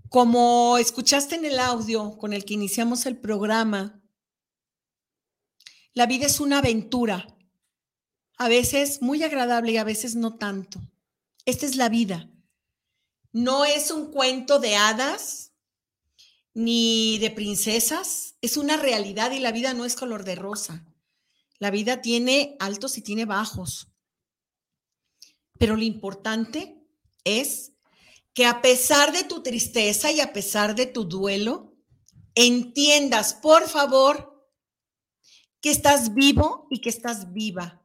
[0.09, 4.03] Como escuchaste en el audio con el que iniciamos el programa,
[5.95, 7.39] la vida es una aventura,
[8.37, 10.81] a veces muy agradable y a veces no tanto.
[11.45, 12.31] Esta es la vida.
[13.33, 15.53] No es un cuento de hadas
[16.55, 20.85] ni de princesas, es una realidad y la vida no es color de rosa.
[21.59, 23.89] La vida tiene altos y tiene bajos.
[25.59, 26.85] Pero lo importante
[27.25, 27.73] es
[28.33, 31.77] que a pesar de tu tristeza y a pesar de tu duelo,
[32.35, 34.49] entiendas, por favor,
[35.61, 37.78] que estás vivo y que estás viva.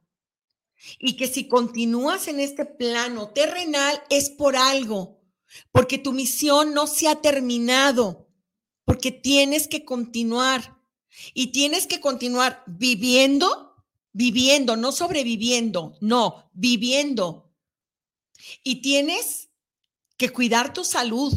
[0.98, 5.20] Y que si continúas en este plano terrenal es por algo,
[5.72, 8.28] porque tu misión no se ha terminado,
[8.84, 10.74] porque tienes que continuar.
[11.32, 13.76] Y tienes que continuar viviendo,
[14.12, 17.52] viviendo, no sobreviviendo, no, viviendo.
[18.62, 19.48] Y tienes
[20.16, 21.32] que cuidar tu salud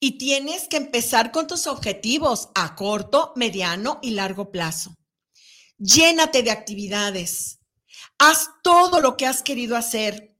[0.00, 4.94] y tienes que empezar con tus objetivos a corto, mediano y largo plazo.
[5.78, 7.60] Llénate de actividades.
[8.18, 10.36] Haz todo lo que has querido hacer.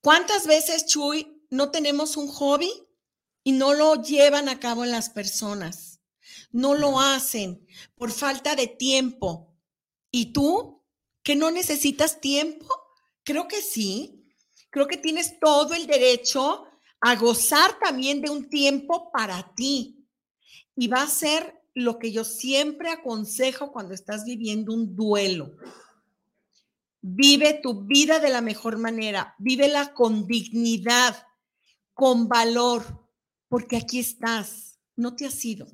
[0.00, 2.70] ¿Cuántas veces, Chuy, no tenemos un hobby
[3.42, 6.00] y no lo llevan a cabo en las personas?
[6.50, 9.56] No lo hacen por falta de tiempo.
[10.10, 10.84] ¿Y tú,
[11.22, 12.66] que no necesitas tiempo?
[13.24, 14.18] Creo que sí
[14.70, 16.64] creo que tienes todo el derecho
[17.00, 20.06] a gozar también de un tiempo para ti.
[20.76, 25.56] Y va a ser lo que yo siempre aconsejo cuando estás viviendo un duelo.
[27.00, 31.16] Vive tu vida de la mejor manera, vívela con dignidad,
[31.94, 32.82] con valor,
[33.48, 35.66] porque aquí estás, no te has ido.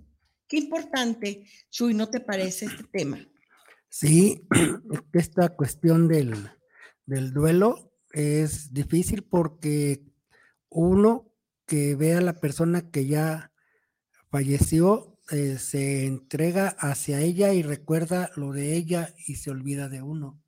[0.46, 3.26] Qué importante, Chuy, ¿no te parece este tema?
[3.88, 4.46] Sí,
[5.12, 6.50] esta cuestión del,
[7.06, 10.04] del duelo es difícil porque
[10.68, 11.32] uno
[11.66, 13.52] que ve a la persona que ya
[14.30, 20.02] falleció, eh, se entrega hacia ella y recuerda lo de ella y se olvida de
[20.02, 20.43] uno.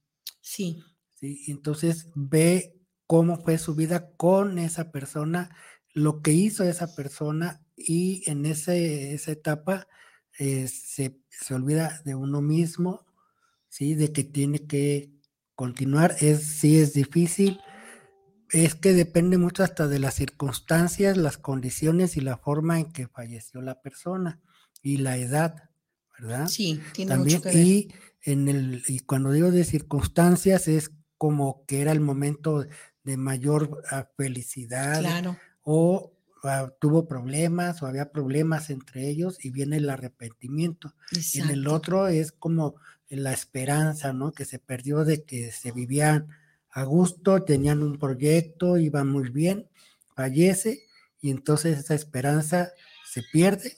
[0.46, 0.84] Sí.
[1.14, 1.42] ¿sí?
[1.48, 5.50] Entonces ve cómo fue su vida con esa persona,
[5.92, 9.88] lo que hizo esa persona y en ese, esa etapa
[10.38, 13.06] eh, se, se, olvida de uno mismo,
[13.68, 13.96] ¿sí?
[13.96, 15.10] de que tiene que
[15.56, 16.14] continuar.
[16.20, 17.60] Es, sí es difícil,
[18.50, 23.08] es que depende mucho hasta de las circunstancias, las condiciones y la forma en que
[23.08, 24.40] falleció la persona
[24.80, 25.70] y la edad,
[26.16, 26.46] ¿verdad?
[26.46, 27.66] Sí, tiene También, mucho que ver.
[27.66, 27.94] Y,
[28.26, 32.66] en el, y cuando digo de circunstancias es como que era el momento
[33.04, 35.38] de mayor ah, felicidad Claro.
[35.62, 36.12] o
[36.42, 40.92] ah, tuvo problemas o había problemas entre ellos y viene el arrepentimiento.
[41.32, 42.74] Y en el otro es como
[43.08, 44.32] la esperanza, ¿no?
[44.32, 46.28] Que se perdió de que se vivían
[46.70, 49.68] a gusto, tenían un proyecto, iban muy bien,
[50.16, 50.82] fallece
[51.20, 52.72] y entonces esa esperanza
[53.08, 53.76] se pierde,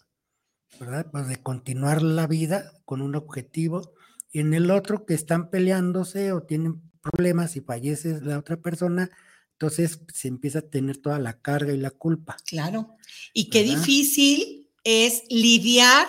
[0.81, 1.07] ¿verdad?
[1.13, 3.93] Pues de continuar la vida con un objetivo.
[4.33, 9.11] En el otro que están peleándose o tienen problemas y fallece la otra persona,
[9.53, 12.37] entonces se empieza a tener toda la carga y la culpa.
[12.47, 12.97] Claro.
[13.33, 13.79] Y qué ¿Verdad?
[13.79, 16.07] difícil es lidiar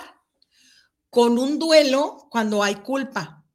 [1.09, 3.45] con un duelo cuando hay culpa.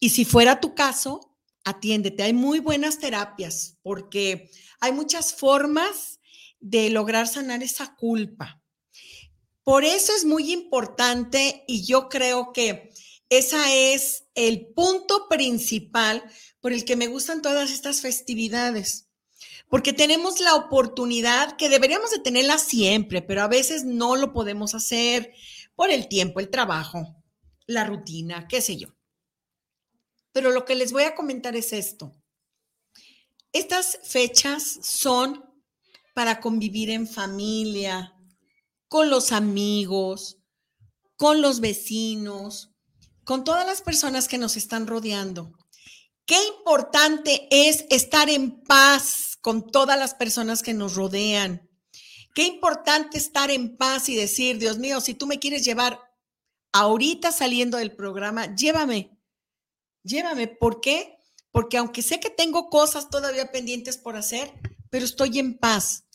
[0.00, 2.22] Y si fuera tu caso, atiéndete.
[2.22, 6.20] Hay muy buenas terapias porque hay muchas formas
[6.60, 8.62] de lograr sanar esa culpa.
[9.62, 12.90] Por eso es muy importante y yo creo que
[13.28, 16.24] esa es el punto principal
[16.60, 19.08] por el que me gustan todas estas festividades
[19.68, 24.74] porque tenemos la oportunidad que deberíamos de tenerla siempre, pero a veces no lo podemos
[24.74, 25.32] hacer
[25.74, 27.22] por el tiempo, el trabajo,
[27.66, 28.88] la rutina, qué sé yo.
[30.32, 32.14] Pero lo que les voy a comentar es esto.
[33.52, 35.44] Estas fechas son
[36.14, 38.14] para convivir en familia,
[38.88, 40.38] con los amigos,
[41.16, 42.67] con los vecinos,
[43.28, 45.52] con todas las personas que nos están rodeando.
[46.24, 51.68] Qué importante es estar en paz con todas las personas que nos rodean.
[52.34, 56.00] Qué importante estar en paz y decir, Dios mío, si tú me quieres llevar
[56.72, 59.20] ahorita saliendo del programa, llévame,
[60.04, 60.48] llévame.
[60.48, 61.18] ¿Por qué?
[61.52, 64.54] Porque aunque sé que tengo cosas todavía pendientes por hacer,
[64.88, 66.06] pero estoy en paz.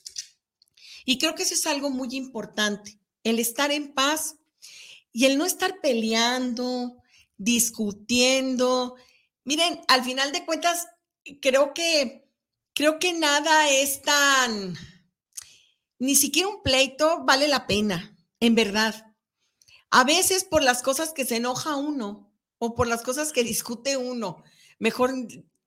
[1.05, 4.38] Y creo que eso es algo muy importante, el estar en paz
[5.11, 7.03] y el no estar peleando,
[7.38, 8.95] discutiendo.
[9.43, 10.88] Miren, al final de cuentas,
[11.41, 12.27] creo que,
[12.73, 14.75] creo que nada es tan,
[15.99, 19.13] ni siquiera un pleito vale la pena, en verdad.
[19.89, 23.95] A veces por las cosas que se enoja uno o por las cosas que discute
[23.97, 24.43] uno,
[24.79, 25.13] mejor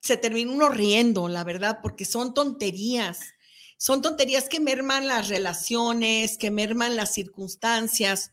[0.01, 3.21] se termina uno riendo, la verdad, porque son tonterías.
[3.79, 8.31] Son tonterías que merman las relaciones, que merman las circunstancias.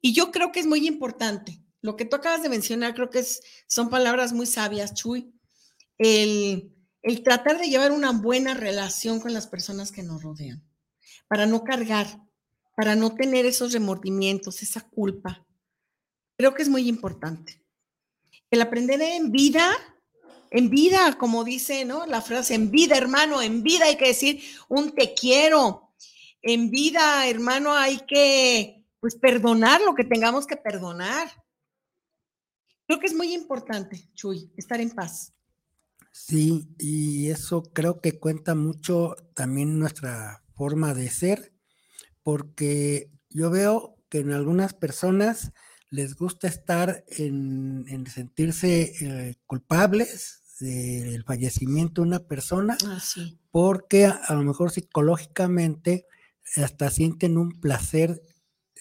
[0.00, 1.60] Y yo creo que es muy importante.
[1.86, 5.32] Lo que tú acabas de mencionar, creo que es, son palabras muy sabias, Chuy.
[5.98, 10.68] El, el tratar de llevar una buena relación con las personas que nos rodean,
[11.28, 12.08] para no cargar,
[12.76, 15.46] para no tener esos remordimientos, esa culpa.
[16.36, 17.62] Creo que es muy importante.
[18.50, 19.70] El aprender en vida,
[20.50, 22.04] en vida, como dice, ¿no?
[22.04, 25.94] La frase, en vida, hermano, en vida hay que decir un te quiero.
[26.42, 31.45] En vida, hermano, hay que, pues, perdonar lo que tengamos que perdonar.
[32.86, 35.32] Creo que es muy importante, Chuy, estar en paz.
[36.12, 41.52] Sí, y eso creo que cuenta mucho también nuestra forma de ser,
[42.22, 45.52] porque yo veo que en algunas personas
[45.90, 53.38] les gusta estar en, en sentirse eh, culpables del fallecimiento de una persona, Ah, sí.
[53.50, 56.06] porque a, a lo mejor psicológicamente
[56.56, 58.22] hasta sienten un placer,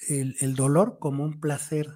[0.08, 1.92] el, el dolor como un placer.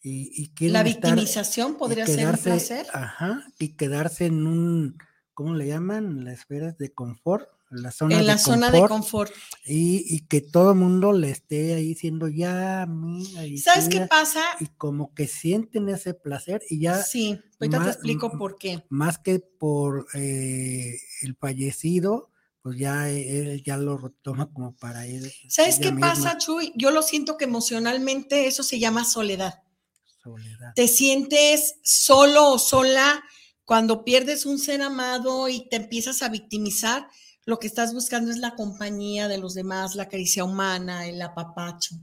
[0.00, 2.86] Y, y quieren La victimización podría ser un placer.
[2.92, 4.98] Ajá, y quedarse en un,
[5.34, 6.24] ¿cómo le llaman?
[6.24, 9.32] Las esferas de confort, la zona En la de zona de confort, confort.
[9.66, 13.94] y, y que todo el mundo le esté ahí diciendo ya, mira, y ¿Sabes qué
[13.94, 14.42] mira", pasa?
[14.60, 18.84] Y como que sienten ese placer y ya Sí, ahorita te explico por qué.
[18.90, 22.30] más que por eh, el fallecido,
[22.62, 25.30] pues ya él ya lo toma como para él.
[25.48, 26.72] ¿Sabes qué misma, pasa, Chuy?
[26.76, 29.62] Yo lo siento que emocionalmente eso se llama soledad.
[30.36, 30.72] Soledad.
[30.74, 33.22] Te sientes solo o sola
[33.64, 37.08] cuando pierdes un ser amado y te empiezas a victimizar.
[37.44, 41.96] Lo que estás buscando es la compañía de los demás, la caricia humana, el apapacho.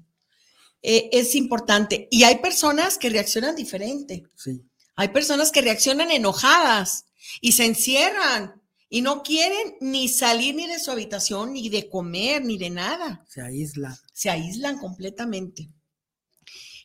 [0.82, 2.08] Eh, es importante.
[2.12, 4.24] Y hay personas que reaccionan diferente.
[4.36, 4.62] Sí,
[4.96, 7.06] Hay personas que reaccionan enojadas.
[7.42, 12.46] y se encierran y no quieren ni salir ni de su habitación, ni de comer,
[12.46, 13.26] ni de nada.
[13.28, 13.96] Se aíslan.
[14.14, 15.70] Se aíslan completamente.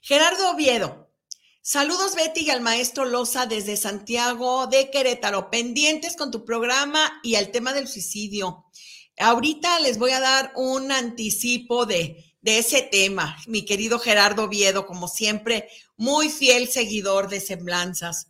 [0.02, 1.09] Gerardo Oviedo.
[1.62, 7.34] Saludos Betty y al maestro Loza desde Santiago de Querétaro, pendientes con tu programa y
[7.34, 8.64] al tema del suicidio.
[9.18, 14.86] Ahorita les voy a dar un anticipo de, de ese tema, mi querido Gerardo Oviedo,
[14.86, 18.28] como siempre, muy fiel seguidor de Semblanzas.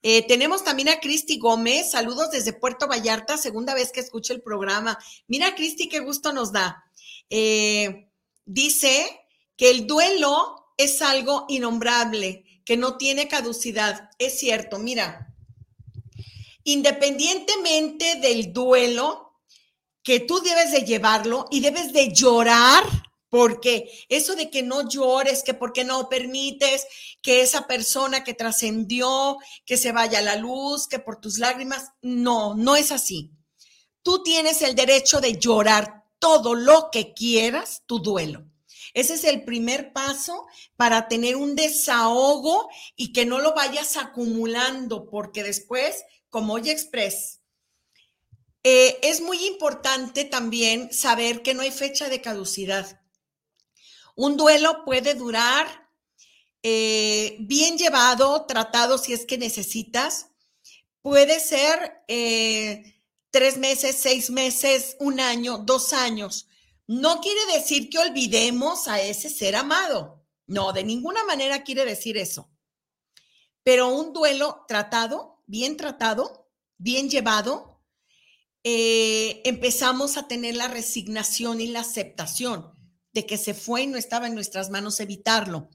[0.00, 4.40] Eh, tenemos también a Cristi Gómez, saludos desde Puerto Vallarta, segunda vez que escucho el
[4.40, 4.98] programa.
[5.26, 6.84] Mira, Cristi, qué gusto nos da.
[7.28, 8.08] Eh,
[8.46, 9.06] dice
[9.58, 14.10] que el duelo es algo innombrable, que no tiene caducidad.
[14.18, 15.32] Es cierto, mira,
[16.64, 19.40] independientemente del duelo,
[20.02, 22.84] que tú debes de llevarlo y debes de llorar
[23.28, 26.86] porque eso de que no llores, que porque no permites
[27.22, 31.90] que esa persona que trascendió, que se vaya a la luz, que por tus lágrimas,
[32.02, 33.32] no, no es así.
[34.02, 38.44] Tú tienes el derecho de llorar todo lo que quieras, tu duelo.
[38.96, 45.10] Ese es el primer paso para tener un desahogo y que no lo vayas acumulando,
[45.10, 47.42] porque después, como hoy express,
[48.62, 53.02] eh, es muy importante también saber que no hay fecha de caducidad.
[54.14, 55.90] Un duelo puede durar
[56.62, 60.30] eh, bien llevado, tratado si es que necesitas.
[61.02, 66.48] Puede ser eh, tres meses, seis meses, un año, dos años.
[66.86, 70.24] No quiere decir que olvidemos a ese ser amado.
[70.46, 72.48] No, de ninguna manera quiere decir eso.
[73.64, 77.82] Pero un duelo tratado, bien tratado, bien llevado,
[78.62, 82.72] eh, empezamos a tener la resignación y la aceptación
[83.12, 85.68] de que se fue y no estaba en nuestras manos evitarlo.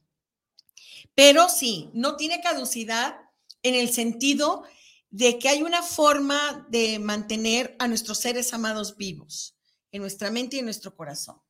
[1.14, 3.18] Pero sí, no tiene caducidad
[3.64, 4.64] en el sentido
[5.09, 9.57] de que hay una forma de mantener a nuestros seres amados vivos
[9.91, 11.41] en nuestra mente y en nuestro corazón.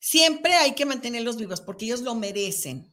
[0.00, 2.92] Siempre hay que mantenerlos vivos porque ellos lo merecen.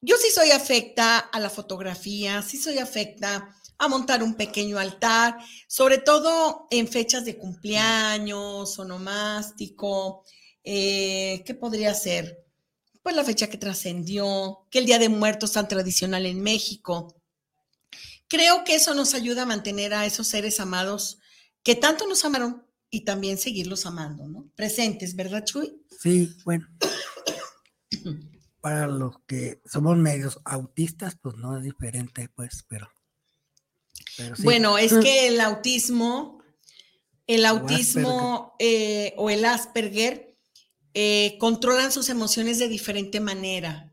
[0.00, 5.38] Yo sí soy afecta a la fotografía, sí soy afecta a montar un pequeño altar,
[5.68, 10.24] sobre todo en fechas de cumpleaños, onomástico,
[10.64, 12.44] eh, ¿qué podría ser?
[13.02, 17.14] Pues la fecha que trascendió, que el Día de Muertos tan tradicional en México.
[18.28, 21.18] Creo que eso nos ayuda a mantener a esos seres amados
[21.62, 22.65] que tanto nos amaron
[22.96, 24.48] y también seguirlos amando, ¿no?
[24.56, 25.82] Presentes, ¿verdad, Chuy?
[26.00, 26.66] Sí, bueno.
[28.62, 32.90] Para los que somos medios autistas, pues no es diferente, pues, pero.
[34.38, 36.42] Bueno, es que el autismo,
[37.26, 40.34] el autismo eh, o el Asperger
[40.94, 43.92] eh, controlan sus emociones de diferente manera.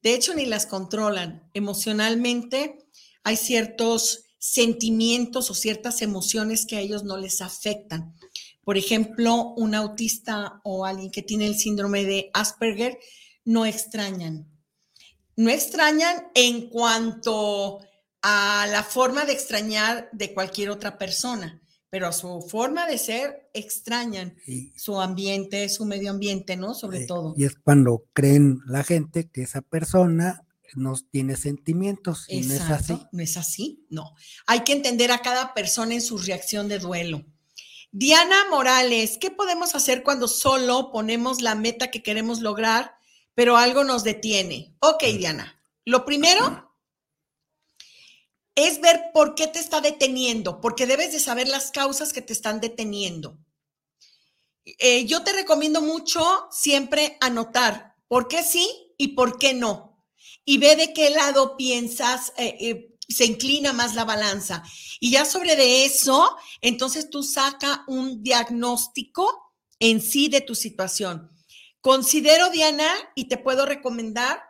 [0.00, 1.50] De hecho, ni las controlan.
[1.54, 2.86] Emocionalmente
[3.24, 8.14] hay ciertos sentimientos o ciertas emociones que a ellos no les afectan.
[8.68, 12.98] Por ejemplo, un autista o alguien que tiene el síndrome de Asperger
[13.46, 14.46] no extrañan.
[15.36, 17.78] No extrañan en cuanto
[18.20, 23.48] a la forma de extrañar de cualquier otra persona pero a su forma de ser
[23.54, 24.36] extrañan
[24.76, 26.74] su ambiente, su medio ambiente, ¿no?
[26.74, 27.32] Sobre todo.
[27.38, 32.60] Y es cuando creen la gente que esa persona no tiene sentimientos y no es
[32.60, 33.00] así.
[33.12, 34.14] No es así, no.
[34.46, 37.24] Hay que entender a cada persona en su reacción de duelo.
[37.90, 42.96] Diana Morales, ¿qué podemos hacer cuando solo ponemos la meta que queremos lograr,
[43.34, 44.76] pero algo nos detiene?
[44.80, 45.62] Ok, Diana.
[45.84, 46.74] Lo primero
[48.54, 52.32] es ver por qué te está deteniendo, porque debes de saber las causas que te
[52.32, 53.38] están deteniendo.
[54.64, 58.68] Eh, yo te recomiendo mucho siempre anotar por qué sí
[58.98, 60.04] y por qué no.
[60.44, 64.62] Y ve de qué lado piensas, eh, eh, se inclina más la balanza.
[65.00, 71.30] Y ya sobre de eso, entonces tú saca un diagnóstico en sí de tu situación.
[71.80, 74.42] Considero, Diana, y te puedo recomendar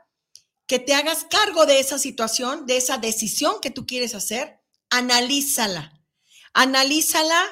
[0.67, 5.93] que te hagas cargo de esa situación, de esa decisión que tú quieres hacer, analízala.
[6.53, 7.43] Analízala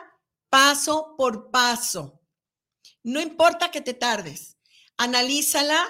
[0.49, 2.21] paso por paso.
[3.03, 4.57] No importa que te tardes,
[4.97, 5.81] analízala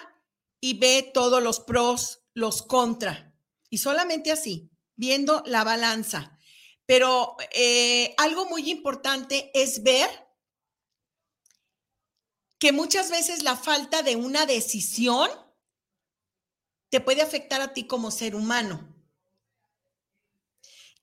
[0.61, 3.35] y ve todos los pros, los contra.
[3.71, 6.39] Y solamente así, viendo la balanza.
[6.87, 10.09] Pero eh, algo muy importante es ver
[12.59, 15.29] que muchas veces la falta de una decisión
[16.89, 18.95] te puede afectar a ti como ser humano.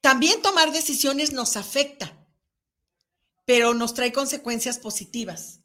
[0.01, 2.27] También tomar decisiones nos afecta,
[3.45, 5.59] pero nos trae consecuencias positivas.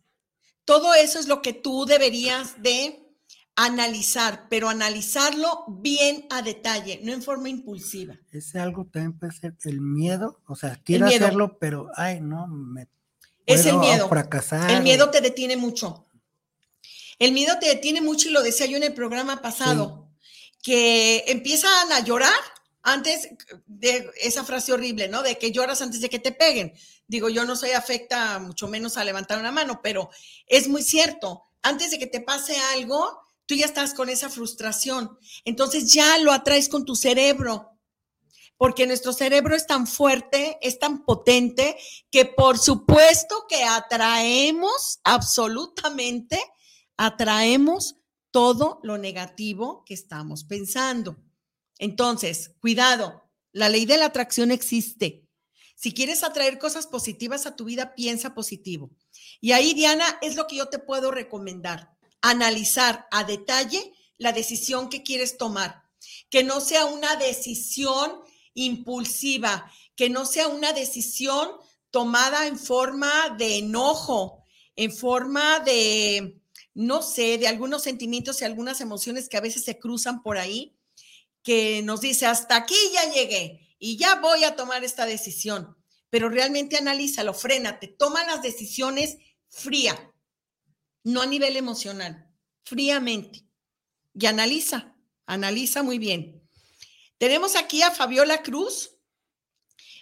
[0.64, 3.07] Todo eso es lo que tú deberías de
[3.60, 8.16] analizar, pero analizarlo bien a detalle, no en forma impulsiva.
[8.30, 12.86] Ese algo también puede ser el miedo, o sea, quiero hacerlo, pero ay, no, me
[13.46, 14.08] es el miedo.
[14.08, 14.70] Fracasar.
[14.70, 16.06] El miedo te detiene mucho.
[17.18, 20.08] El miedo te detiene mucho y lo decía yo en el programa pasado,
[20.62, 22.40] que empiezan a llorar
[22.82, 23.28] antes
[23.66, 25.22] de esa frase horrible, ¿no?
[25.22, 26.74] De que lloras antes de que te peguen.
[27.08, 30.10] Digo, yo no soy afecta mucho menos a levantar una mano, pero
[30.46, 31.42] es muy cierto.
[31.62, 35.18] Antes de que te pase algo, tú ya estás con esa frustración.
[35.44, 37.70] Entonces ya lo atraes con tu cerebro,
[38.58, 41.78] porque nuestro cerebro es tan fuerte, es tan potente,
[42.10, 46.38] que por supuesto que atraemos absolutamente,
[46.98, 47.96] atraemos
[48.30, 51.16] todo lo negativo que estamos pensando.
[51.78, 55.24] Entonces, cuidado, la ley de la atracción existe.
[55.74, 58.90] Si quieres atraer cosas positivas a tu vida, piensa positivo.
[59.40, 64.88] Y ahí, Diana, es lo que yo te puedo recomendar analizar a detalle la decisión
[64.88, 65.82] que quieres tomar,
[66.30, 68.20] que no sea una decisión
[68.54, 71.48] impulsiva, que no sea una decisión
[71.90, 74.44] tomada en forma de enojo,
[74.76, 76.40] en forma de,
[76.74, 80.76] no sé, de algunos sentimientos y algunas emociones que a veces se cruzan por ahí,
[81.42, 85.76] que nos dice, hasta aquí ya llegué y ya voy a tomar esta decisión.
[86.10, 90.12] Pero realmente analízalo, frénate, toma las decisiones fría,
[91.04, 92.30] no a nivel emocional,
[92.64, 93.44] fríamente.
[94.14, 94.96] Y analiza,
[95.26, 96.42] analiza muy bien.
[97.18, 98.96] Tenemos aquí a Fabiola Cruz.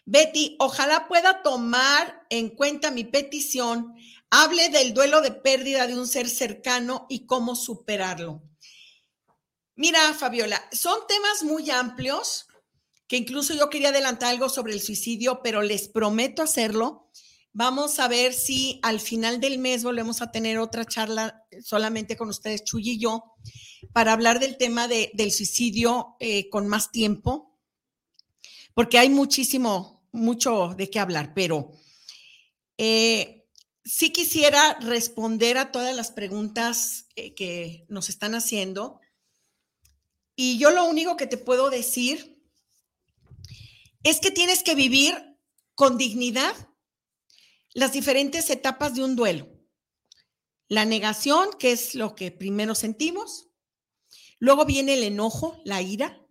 [0.05, 3.95] Betty, ojalá pueda tomar en cuenta mi petición.
[4.31, 8.43] Hable del duelo de pérdida de un ser cercano y cómo superarlo.
[9.75, 12.47] Mira, Fabiola, son temas muy amplios
[13.09, 17.11] que incluso yo quería adelantar algo sobre el suicidio, pero les prometo hacerlo
[17.59, 22.29] Vamos a ver si al final del mes volvemos a tener otra charla solamente con
[22.29, 23.33] ustedes, Chuy y yo,
[23.95, 27.59] para hablar del tema del suicidio eh, con más tiempo,
[28.75, 31.73] porque hay muchísimo, mucho de qué hablar, pero
[32.77, 33.49] eh,
[33.83, 39.01] sí quisiera responder a todas las preguntas eh, que nos están haciendo.
[40.35, 42.39] Y yo lo único que te puedo decir
[44.03, 45.39] es que tienes que vivir
[45.75, 46.55] con dignidad
[47.77, 49.47] las diferentes etapas de un duelo.
[50.67, 53.51] La negación, que es lo que primero sentimos.
[54.39, 56.27] Luego viene el enojo, la ira.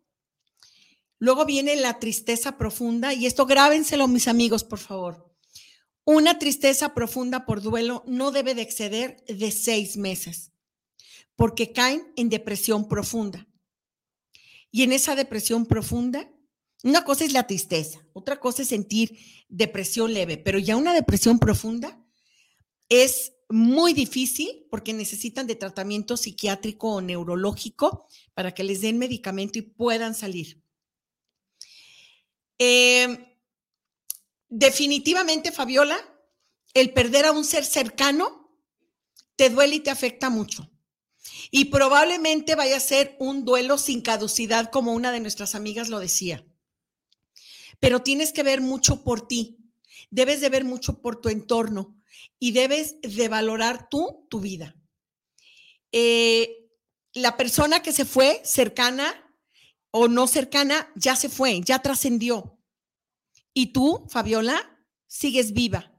[1.20, 3.14] Luego viene la tristeza profunda.
[3.14, 5.38] Y esto grábenselo, mis amigos, por favor.
[6.04, 10.52] Una tristeza profunda por duelo no debe de exceder de seis meses,
[11.36, 13.48] porque caen en depresión profunda.
[14.72, 16.28] Y en esa depresión profunda
[16.86, 19.18] una cosa es la tristeza, otra cosa es sentir
[19.50, 22.00] depresión leve, pero ya una depresión profunda
[22.90, 29.58] es muy difícil porque necesitan de tratamiento psiquiátrico o neurológico para que les den medicamento
[29.58, 30.62] y puedan salir.
[32.60, 33.18] Em,
[34.48, 35.98] definitivamente, Fabiola,
[36.76, 38.60] el perder a un ser cercano
[39.36, 40.70] te duele y te afecta mucho.
[41.50, 45.98] Y probablemente vaya a ser un duelo sin caducidad, como una de nuestras amigas lo
[45.98, 46.46] decía
[47.80, 49.58] pero tienes que ver mucho por ti,
[50.10, 51.96] debes de ver mucho por tu entorno
[52.40, 54.76] y debes de valorar tú tu vida.
[55.92, 56.70] Eh,
[57.14, 59.14] la persona que se fue cercana
[59.92, 62.60] o no cercana ya se fue, ya trascendió.
[63.54, 65.94] Y tú, Fabiola, sigues viva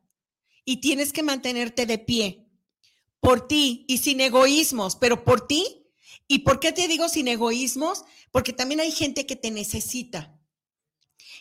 [0.66, 2.46] y tienes que mantenerte de pie
[3.20, 5.82] por ti y sin egoísmos, pero por ti.
[6.28, 8.04] ¿Y por qué te digo sin egoísmos?
[8.32, 10.35] Porque también hay gente que te necesita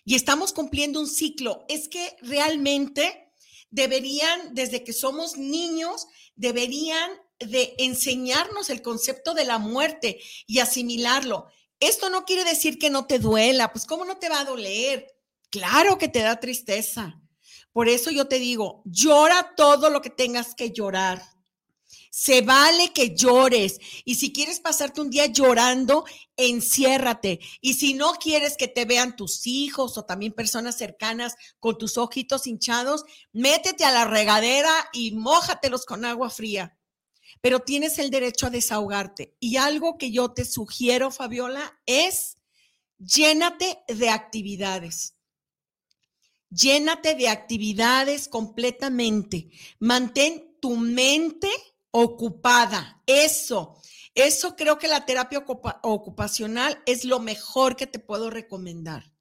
[0.06, 1.66] y estamos cumpliendo un ciclo.
[1.68, 3.34] Es que realmente
[3.72, 11.48] deberían, desde que somos niños, deberían de enseñarnos el concepto de la muerte y asimilarlo.
[11.80, 15.08] Esto no quiere decir que no te duela, pues ¿cómo no te va a doler?
[15.50, 17.20] Claro que te da tristeza.
[17.74, 21.22] Por eso yo te digo, llora todo lo que tengas que llorar.
[22.18, 23.78] Se vale que llores.
[24.06, 26.06] Y si quieres pasarte un día llorando,
[26.38, 27.42] enciérrate.
[27.60, 31.98] Y si no quieres que te vean tus hijos o también personas cercanas con tus
[31.98, 33.04] ojitos hinchados,
[33.34, 36.80] métete a la regadera y mójatelos con agua fría.
[37.42, 39.36] Pero tienes el derecho a desahogarte.
[39.42, 42.38] Y algo que yo te sugiero, Fabiola, es
[42.98, 45.18] llénate de actividades.
[46.50, 49.50] Llénate de actividades completamente.
[49.80, 51.50] Mantén tu mente
[51.96, 53.02] ocupada.
[53.06, 53.80] Eso,
[54.14, 55.46] eso creo que la terapia
[55.82, 59.14] ocupacional es lo mejor que te puedo recomendar.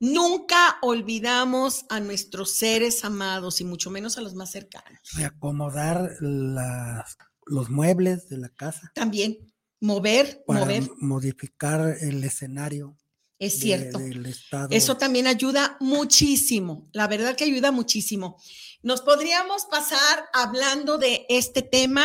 [0.00, 4.98] Nunca olvidamos a nuestros seres amados y mucho menos a los más cercanos.
[5.24, 8.90] Acomodar los muebles de la casa.
[8.94, 10.90] También, mover, para mover.
[10.98, 12.96] modificar el escenario.
[13.38, 13.98] Es de- cierto.
[13.98, 14.68] del estado.
[14.70, 18.36] Eso también ayuda muchísimo, la verdad que ayuda muchísimo.
[18.82, 22.04] Nos podríamos pasar hablando de este tema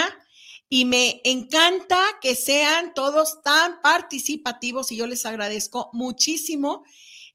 [0.67, 6.83] y me encanta que sean todos tan participativos y yo les agradezco muchísimo.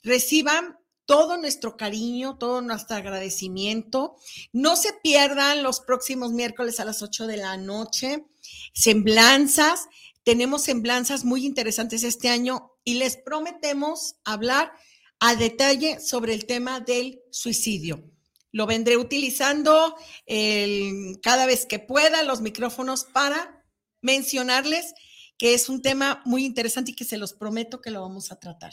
[0.02, 4.16] Reciban todo nuestro cariño, todo nuestro agradecimiento.
[4.52, 8.24] No se pierdan los próximos miércoles a las 8 de la noche.
[8.72, 9.86] Semblanzas.
[10.26, 14.72] Tenemos semblanzas muy interesantes este año y les prometemos hablar
[15.20, 18.10] a detalle sobre el tema del suicidio.
[18.50, 19.94] Lo vendré utilizando
[20.26, 23.64] el- cada vez que pueda los micrófonos para
[24.02, 24.94] mencionarles
[25.38, 28.40] que es un tema muy interesante y que se los prometo que lo vamos a
[28.40, 28.72] tratar.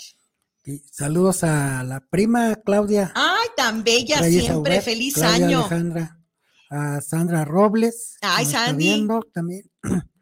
[0.66, 3.12] Y saludos a la prima Claudia.
[3.14, 5.60] Ay, tan bella Reyes siempre, Auber, feliz Claudia año.
[5.60, 6.20] Alejandra,
[6.72, 8.16] a Sandra Robles.
[8.22, 8.86] Ay, Sandy.
[8.86, 9.70] viendo también.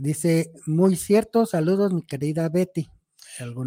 [0.00, 2.88] Dice, muy cierto, saludos mi querida Betty.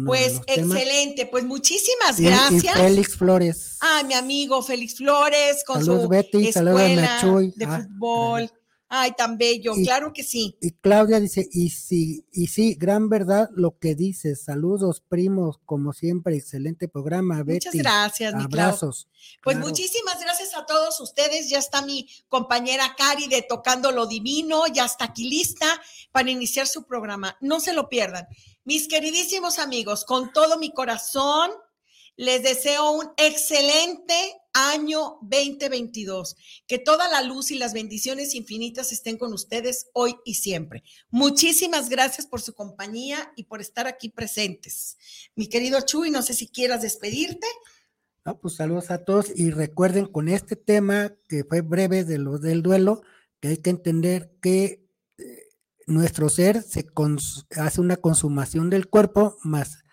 [0.06, 0.76] Pues temas.
[0.78, 2.76] excelente, pues muchísimas Y- y gracias.
[2.78, 3.76] Félix Flores.
[3.80, 7.52] Ay, mi amigo Félix Flores con Saludos, su Betty, salúdame a escuela Chuy.
[7.56, 8.50] de Ah, fútbol.
[8.88, 10.56] Ay, tan bello, Y- claro que sí.
[10.60, 14.44] Y Claudia dice, y sí, y sí, gran verdad lo que dices.
[14.44, 17.66] Saludos, primos, como siempre, excelente programa, Betty.
[17.66, 18.44] Muchas gracias, mi.
[18.44, 19.08] Abrazos.
[19.42, 19.68] Pues Claro.
[19.70, 21.48] muchísimas gracias a todos ustedes.
[21.48, 25.66] Ya está mi compañera Cari de Tocando lo Divino, ya está aquí lista
[26.12, 27.36] para iniciar su programa.
[27.40, 28.26] No se lo pierdan.
[28.64, 31.50] Mis queridísimos amigos, con todo mi corazón,
[32.16, 34.14] les deseo un excelente
[34.54, 36.36] año 2022.
[36.66, 40.82] Que toda la luz y las bendiciones infinitas estén con ustedes hoy y siempre.
[41.10, 44.96] Muchísimas gracias por su compañía y por estar aquí presentes.
[45.34, 47.46] Mi querido Chuy, no sé si quieras despedirte.
[48.24, 52.38] No, pues saludos a todos y recuerden con este tema que fue breve de lo
[52.38, 53.02] del duelo,
[53.40, 54.88] que hay que entender que
[55.18, 55.42] eh,
[55.86, 56.86] nuestro ser se
[57.56, 59.83] hace una consumación del cuerpo más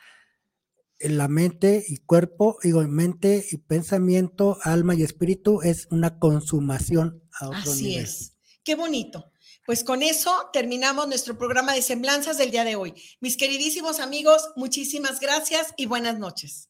[1.04, 7.48] la mente y cuerpo, digo, mente y pensamiento, alma y espíritu es una consumación a
[7.50, 8.04] otro Así nivel.
[8.04, 8.38] es.
[8.64, 9.32] Qué bonito.
[9.66, 12.94] Pues con eso terminamos nuestro programa de semblanzas del día de hoy.
[13.20, 16.70] Mis queridísimos amigos, muchísimas gracias y buenas noches.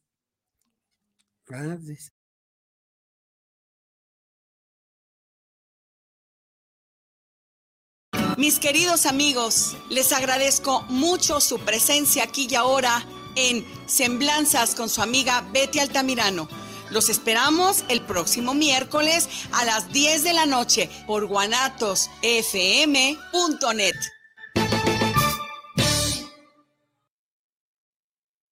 [1.46, 2.14] Gracias.
[8.38, 13.06] Mis queridos amigos, les agradezco mucho su presencia aquí y ahora
[13.36, 16.48] en Semblanzas con su amiga Betty Altamirano.
[16.90, 23.96] Los esperamos el próximo miércoles a las 10 de la noche por guanatosfm.net.